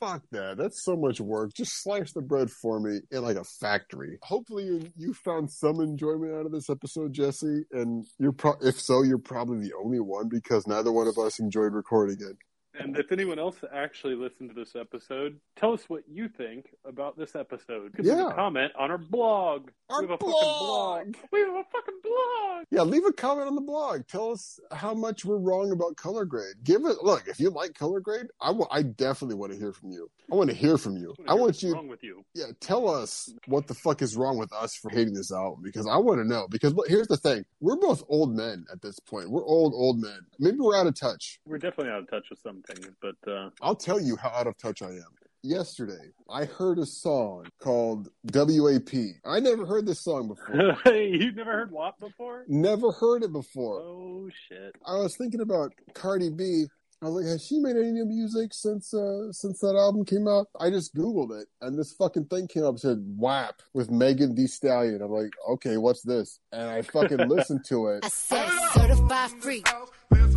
fuck 0.00 0.22
that. 0.32 0.56
That's 0.56 0.84
so 0.84 0.96
much 0.96 1.20
work. 1.20 1.52
Just 1.54 1.82
slice 1.82 2.12
the 2.12 2.22
bread 2.22 2.50
for 2.50 2.80
me 2.80 3.00
in 3.10 3.22
like 3.22 3.36
a 3.36 3.44
factory. 3.44 4.18
Hopefully, 4.22 4.64
you, 4.64 4.82
you 4.96 5.14
found 5.14 5.50
some 5.50 5.80
enjoyment 5.80 6.34
out 6.34 6.46
of 6.46 6.52
this 6.52 6.70
episode, 6.70 7.12
Jesse. 7.12 7.64
And 7.72 8.06
you're 8.18 8.32
pro- 8.32 8.58
if 8.60 8.80
so, 8.80 9.02
you're 9.02 9.18
probably 9.18 9.68
the 9.68 9.74
only 9.82 10.00
one 10.00 10.28
because 10.28 10.66
neither 10.66 10.92
one 10.92 11.08
of 11.08 11.18
us 11.18 11.38
enjoyed 11.38 11.72
recording 11.72 12.18
it. 12.20 12.36
And 12.78 12.96
if 12.96 13.10
anyone 13.12 13.38
else 13.38 13.56
actually 13.72 14.14
listened 14.14 14.50
to 14.50 14.54
this 14.54 14.76
episode, 14.76 15.38
tell 15.56 15.72
us 15.72 15.84
what 15.88 16.02
you 16.08 16.28
think 16.28 16.66
about 16.84 17.16
this 17.16 17.34
episode. 17.34 17.92
Give 17.96 18.06
us 18.06 18.12
Yeah. 18.18 18.28
a 18.30 18.34
comment 18.34 18.72
on 18.78 18.90
our 18.90 18.98
blog. 18.98 19.70
Our 19.90 20.02
we 20.02 20.08
have 20.08 20.10
a 20.14 20.18
fucking 20.18 20.30
blog. 20.30 21.04
blog. 21.12 21.16
We 21.32 21.40
have 21.40 21.54
a 21.54 21.64
fucking 21.72 22.00
blog. 22.02 22.64
Yeah, 22.70 22.82
leave 22.82 23.04
a 23.04 23.12
comment 23.12 23.48
on 23.48 23.54
the 23.54 23.60
blog. 23.60 24.06
Tell 24.08 24.32
us 24.32 24.58
how 24.72 24.94
much 24.94 25.24
we're 25.24 25.38
wrong 25.38 25.70
about 25.72 25.96
color 25.96 26.24
grade. 26.24 26.56
Give 26.64 26.84
it 26.84 27.02
look. 27.02 27.28
If 27.28 27.38
you 27.40 27.50
like 27.50 27.74
color 27.74 28.00
grade, 28.00 28.26
I 28.40 28.50
wa- 28.50 28.68
I 28.70 28.82
definitely 28.82 29.36
want 29.36 29.52
to 29.52 29.58
hear 29.58 29.72
from 29.72 29.90
you. 29.90 30.10
I 30.30 30.34
want 30.34 30.50
to 30.50 30.56
hear 30.56 30.76
from 30.76 30.96
you. 30.96 31.14
I 31.28 31.34
What 31.34 31.40
want 31.40 31.62
you. 31.62 31.72
wrong 31.72 31.86
with 31.88 32.02
you. 32.02 32.24
yeah, 32.34 32.46
tell 32.60 32.88
us 32.88 33.32
what 33.46 33.68
the 33.68 33.74
fuck 33.74 34.02
is 34.02 34.16
wrong 34.16 34.38
with 34.38 34.52
us 34.52 34.74
for 34.74 34.90
hating 34.90 35.14
this 35.14 35.30
album 35.32 35.60
because 35.62 35.86
I 35.86 35.96
want 35.98 36.18
to 36.20 36.24
know. 36.24 36.48
Because 36.50 36.74
look, 36.74 36.88
here's 36.88 37.06
the 37.06 37.16
thing: 37.16 37.44
we're 37.60 37.76
both 37.76 38.02
old 38.08 38.34
men 38.34 38.66
at 38.72 38.82
this 38.82 38.98
point. 38.98 39.30
We're 39.30 39.44
old, 39.44 39.72
old 39.74 40.00
men. 40.00 40.26
Maybe 40.40 40.56
we're 40.58 40.76
out 40.76 40.86
of 40.88 40.98
touch. 40.98 41.38
We're 41.46 41.58
definitely 41.58 41.92
out 41.92 42.00
of 42.02 42.10
touch 42.10 42.28
with 42.30 42.40
some 42.40 42.62
things, 42.66 42.88
but 43.00 43.16
uh, 43.30 43.50
I'll 43.62 43.76
tell 43.76 44.00
you 44.00 44.16
how 44.16 44.28
out 44.30 44.46
of 44.46 44.56
touch 44.58 44.82
I 44.82 44.90
am. 44.90 45.04
Yesterday, 45.42 46.10
I 46.28 46.44
heard 46.44 46.78
a 46.78 46.86
song 46.86 47.46
called 47.60 48.08
WAP. 48.34 48.90
I 49.24 49.38
never 49.38 49.64
heard 49.64 49.86
this 49.86 50.00
song 50.00 50.28
before. 50.28 50.76
you've 50.92 51.36
never 51.36 51.52
heard 51.52 51.70
WAP 51.70 52.00
before? 52.00 52.44
never 52.48 52.90
heard 52.90 53.22
it 53.22 53.32
before. 53.32 53.80
Oh 53.80 54.28
shit! 54.48 54.74
I 54.84 54.96
was 54.96 55.16
thinking 55.16 55.40
about 55.40 55.72
Cardi 55.94 56.30
B. 56.30 56.66
I 57.02 57.08
was 57.08 57.14
like, 57.22 57.30
has 57.30 57.44
she 57.44 57.58
made 57.58 57.76
any 57.76 57.92
new 57.92 58.06
music 58.06 58.54
since 58.54 58.94
uh, 58.94 59.30
since 59.30 59.60
that 59.60 59.76
album 59.76 60.04
came 60.04 60.26
out? 60.26 60.48
I 60.58 60.70
just 60.70 60.94
Googled 60.94 61.40
it, 61.40 61.46
and 61.60 61.78
this 61.78 61.92
fucking 61.92 62.24
thing 62.24 62.48
came 62.48 62.64
up 62.64 62.70
and 62.70 62.80
said 62.80 63.04
WAP 63.16 63.60
with 63.74 63.90
Megan 63.90 64.34
Thee 64.34 64.46
Stallion. 64.46 65.02
I'm 65.02 65.10
like, 65.10 65.32
okay, 65.50 65.76
what's 65.76 66.02
this? 66.02 66.40
And 66.52 66.68
I 66.68 66.80
fucking 66.82 67.18
listened 67.28 67.66
to 67.66 67.88
it. 67.88 68.04
I 68.04 68.08
said 68.08 68.48
certified 68.72 69.30
free, 69.42 69.62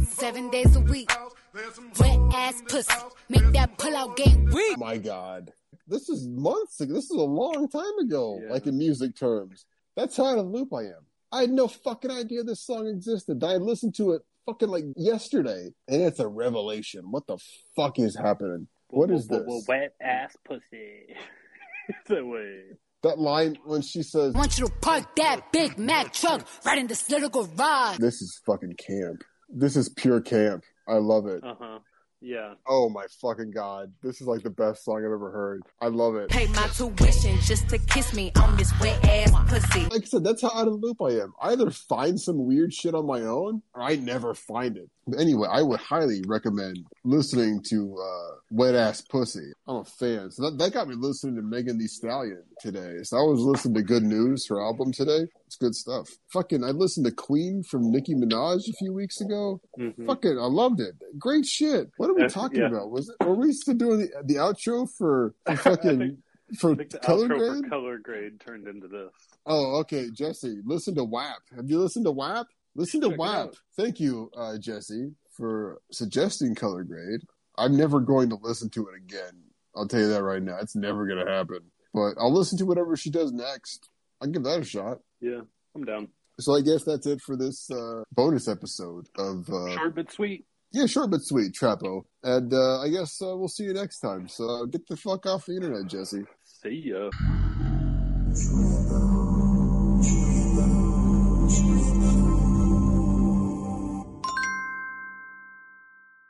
seven 0.05 0.49
days 0.49 0.75
a 0.75 0.81
week. 0.81 1.09
Wet 1.53 2.19
ass 2.33 2.61
pussy, 2.67 2.93
make 3.29 3.51
that 3.53 3.77
pull 3.77 3.95
out 3.95 4.15
game 4.15 4.45
weak. 4.53 4.77
My 4.77 4.97
God, 4.97 5.51
this 5.87 6.07
is 6.09 6.27
months 6.27 6.79
ago. 6.79 6.93
This 6.93 7.05
is 7.05 7.11
a 7.17 7.21
long 7.21 7.67
time 7.69 7.97
ago, 7.99 8.39
Yeah. 8.43 8.51
like 8.53 8.67
in 8.67 8.77
music 8.77 9.15
terms. 9.15 9.65
That's 9.95 10.15
how 10.15 10.25
out 10.27 10.37
of 10.37 10.45
the 10.45 10.51
loop 10.51 10.73
I 10.73 10.83
am. 10.83 11.05
I 11.31 11.41
had 11.41 11.51
no 11.51 11.67
fucking 11.67 12.11
idea 12.11 12.43
this 12.43 12.61
song 12.61 12.87
existed. 12.87 13.43
I 13.43 13.57
listened 13.57 13.95
to 13.95 14.11
it 14.13 14.21
fucking 14.45 14.69
like 14.69 14.85
yesterday, 14.95 15.73
and 15.87 16.01
it's 16.03 16.19
a 16.19 16.27
revelation. 16.27 17.11
What 17.11 17.25
the 17.27 17.37
fuck 17.75 17.97
is 17.99 18.15
happening? 18.15 18.67
What 18.89 19.09
is 19.11 19.27
this? 19.27 19.41
Wet 19.67 19.95
ass 20.01 20.35
pussy. 20.45 21.15
that 22.07 22.25
way. 22.25 22.61
That 23.01 23.17
line 23.17 23.57
when 23.63 23.81
she 23.81 24.03
says, 24.03 24.35
I 24.35 24.37
want 24.39 24.57
you 24.59 24.67
to 24.67 24.73
park 24.81 25.15
that 25.15 25.51
Big 25.53 25.79
Mac 25.79 26.11
truck 26.13 26.45
right 26.65 26.77
in 26.77 26.87
this 26.87 27.09
little 27.09 27.29
garage. 27.29 27.97
This 27.97 28.21
is 28.21 28.39
fucking 28.45 28.73
camp. 28.75 29.23
This 29.47 29.75
is 29.77 29.89
pure 29.89 30.19
camp. 30.21 30.63
I 30.89 30.97
love 30.97 31.27
it. 31.27 31.43
Uh 31.43 31.55
huh. 31.59 31.79
Yeah. 32.21 32.55
Oh 32.67 32.89
my 32.89 33.05
fucking 33.21 33.51
god. 33.51 33.93
This 34.03 34.19
is 34.19 34.27
like 34.27 34.43
the 34.43 34.49
best 34.49 34.83
song 34.83 34.97
I've 34.97 35.13
ever 35.13 35.31
heard. 35.31 35.61
I 35.81 35.87
love 35.87 36.15
it. 36.15 36.29
Pay 36.29 36.47
my 36.47 36.67
tuition 36.67 37.37
just 37.41 37.69
to 37.69 37.77
kiss 37.77 38.13
me 38.13 38.31
on 38.41 38.57
this 38.57 38.77
wet 38.81 39.03
ass 39.05 39.31
pussy. 39.47 39.85
Like 39.85 40.01
I 40.01 40.05
said, 40.05 40.23
that's 40.23 40.41
how 40.41 40.51
out 40.53 40.67
of 40.67 40.73
the 40.73 40.85
loop 40.85 41.01
I 41.01 41.21
am. 41.23 41.33
I 41.41 41.51
either 41.51 41.71
find 41.71 42.19
some 42.19 42.45
weird 42.45 42.73
shit 42.73 42.93
on 42.93 43.05
my 43.05 43.21
own 43.21 43.61
or 43.73 43.81
I 43.83 43.95
never 43.95 44.33
find 44.33 44.75
it. 44.75 44.89
But 45.07 45.21
anyway, 45.21 45.47
I 45.49 45.61
would 45.61 45.79
highly 45.79 46.21
recommend 46.27 46.77
listening 47.05 47.61
to 47.69 47.95
uh, 47.97 48.35
Wet 48.51 48.75
Ass 48.75 49.01
Pussy. 49.01 49.53
I'm 49.65 49.77
a 49.77 49.85
fan. 49.85 50.29
So 50.31 50.43
that, 50.43 50.57
that 50.57 50.73
got 50.73 50.87
me 50.87 50.95
listening 50.97 51.35
to 51.37 51.41
Megan 51.41 51.77
Thee 51.77 51.87
Stallion 51.87 52.43
today. 52.59 52.97
So 53.03 53.17
I 53.17 53.21
was 53.21 53.39
listening 53.39 53.75
to 53.75 53.81
Good 53.81 54.03
News, 54.03 54.45
her 54.49 54.61
album 54.61 54.91
today. 54.91 55.25
It's 55.49 55.55
good 55.55 55.73
stuff. 55.73 56.11
Fucking, 56.27 56.63
I 56.63 56.69
listened 56.69 57.07
to 57.07 57.11
Queen 57.11 57.63
from 57.63 57.89
Nicki 57.89 58.13
Minaj 58.13 58.69
a 58.69 58.73
few 58.73 58.93
weeks 58.93 59.19
ago. 59.19 59.59
Mhm. 59.79 60.05
Fucking, 60.05 60.37
I 60.37 60.45
loved 60.45 60.79
it. 60.79 60.93
Great 61.17 61.43
shit. 61.43 61.89
What 61.97 62.11
are 62.11 62.13
we 62.13 62.27
talking 62.27 62.59
yeah. 62.59 62.67
about? 62.67 62.91
Was 62.91 63.09
it? 63.09 63.25
Were 63.25 63.33
we 63.33 63.51
still 63.53 63.73
doing 63.73 63.97
the 64.01 64.11
the 64.25 64.35
outro 64.35 64.87
for, 64.87 65.33
for 65.47 65.55
fucking 65.55 66.19
for 66.59 66.73
I 66.73 66.75
think 66.75 66.91
the 66.91 66.99
color 66.99 67.27
grade? 67.27 67.63
for 67.63 67.69
color 67.69 67.97
grade 67.97 68.39
turned 68.39 68.67
into 68.67 68.87
this. 68.87 69.09
Oh, 69.47 69.77
okay, 69.77 70.11
Jesse. 70.11 70.61
Listen 70.65 70.93
to 70.93 71.03
WAP. 71.03 71.41
Have 71.55 71.67
you 71.67 71.79
listened 71.79 72.05
to 72.05 72.11
WAP? 72.11 72.45
Listen 72.75 73.01
to 73.01 73.09
Check 73.09 73.17
WAP. 73.17 73.55
Thank 73.75 73.99
you, 73.99 74.29
uh, 74.37 74.59
Jesse, 74.59 75.15
for 75.31 75.81
suggesting 75.91 76.53
color 76.53 76.83
grade. 76.83 77.21
I'm 77.57 77.75
never 77.75 77.99
going 78.01 78.29
to 78.29 78.37
listen 78.39 78.69
to 78.69 78.87
it 78.89 78.97
again. 78.97 79.33
I'll 79.75 79.87
tell 79.87 80.01
you 80.01 80.09
that 80.09 80.21
right 80.21 80.43
now. 80.43 80.57
It's 80.61 80.75
never 80.75 81.07
going 81.07 81.25
to 81.25 81.31
happen. 81.31 81.61
But 81.91 82.19
I'll 82.19 82.31
listen 82.31 82.59
to 82.59 82.67
whatever 82.67 82.95
she 82.95 83.09
does 83.09 83.31
next. 83.31 83.89
I'll 84.21 84.29
give 84.29 84.43
that 84.43 84.59
a 84.59 84.63
shot. 84.63 84.99
Yeah, 85.21 85.41
I'm 85.75 85.83
down. 85.83 86.07
So 86.39 86.55
I 86.55 86.61
guess 86.61 86.83
that's 86.83 87.05
it 87.05 87.19
for 87.25 87.35
this 87.35 87.69
uh, 87.69 88.03
bonus 88.13 88.47
episode 88.47 89.07
of 89.17 89.49
uh, 89.49 89.71
Short 89.75 89.95
but 89.95 90.11
sweet. 90.11 90.45
yeah, 90.71 90.85
short 90.85 91.11
but 91.11 91.19
sweet, 91.21 91.53
Trapo. 91.53 92.03
And 92.23 92.53
uh, 92.53 92.79
I 92.81 92.89
guess 92.89 93.21
uh, 93.21 93.35
we'll 93.35 93.49
see 93.49 93.63
you 93.63 93.73
next 93.73 93.99
time. 93.99 94.27
So 94.29 94.49
uh, 94.49 94.65
get 94.65 94.87
the 94.87 94.95
fuck 94.95 95.25
off 95.25 95.45
the 95.47 95.55
internet, 95.55 95.87
Jesse. 95.87 96.23
See 96.43 96.83
ya. 96.85 97.09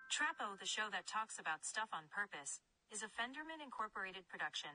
Trapo, 0.10 0.58
the 0.60 0.66
show 0.66 0.90
that 0.92 1.06
talks 1.06 1.38
about 1.40 1.66
stuff 1.66 1.90
on 1.94 2.10
purpose, 2.10 2.60
is 2.92 3.04
a 3.04 3.10
Fenderman 3.14 3.62
Incorporated 3.64 4.28
production. 4.28 4.70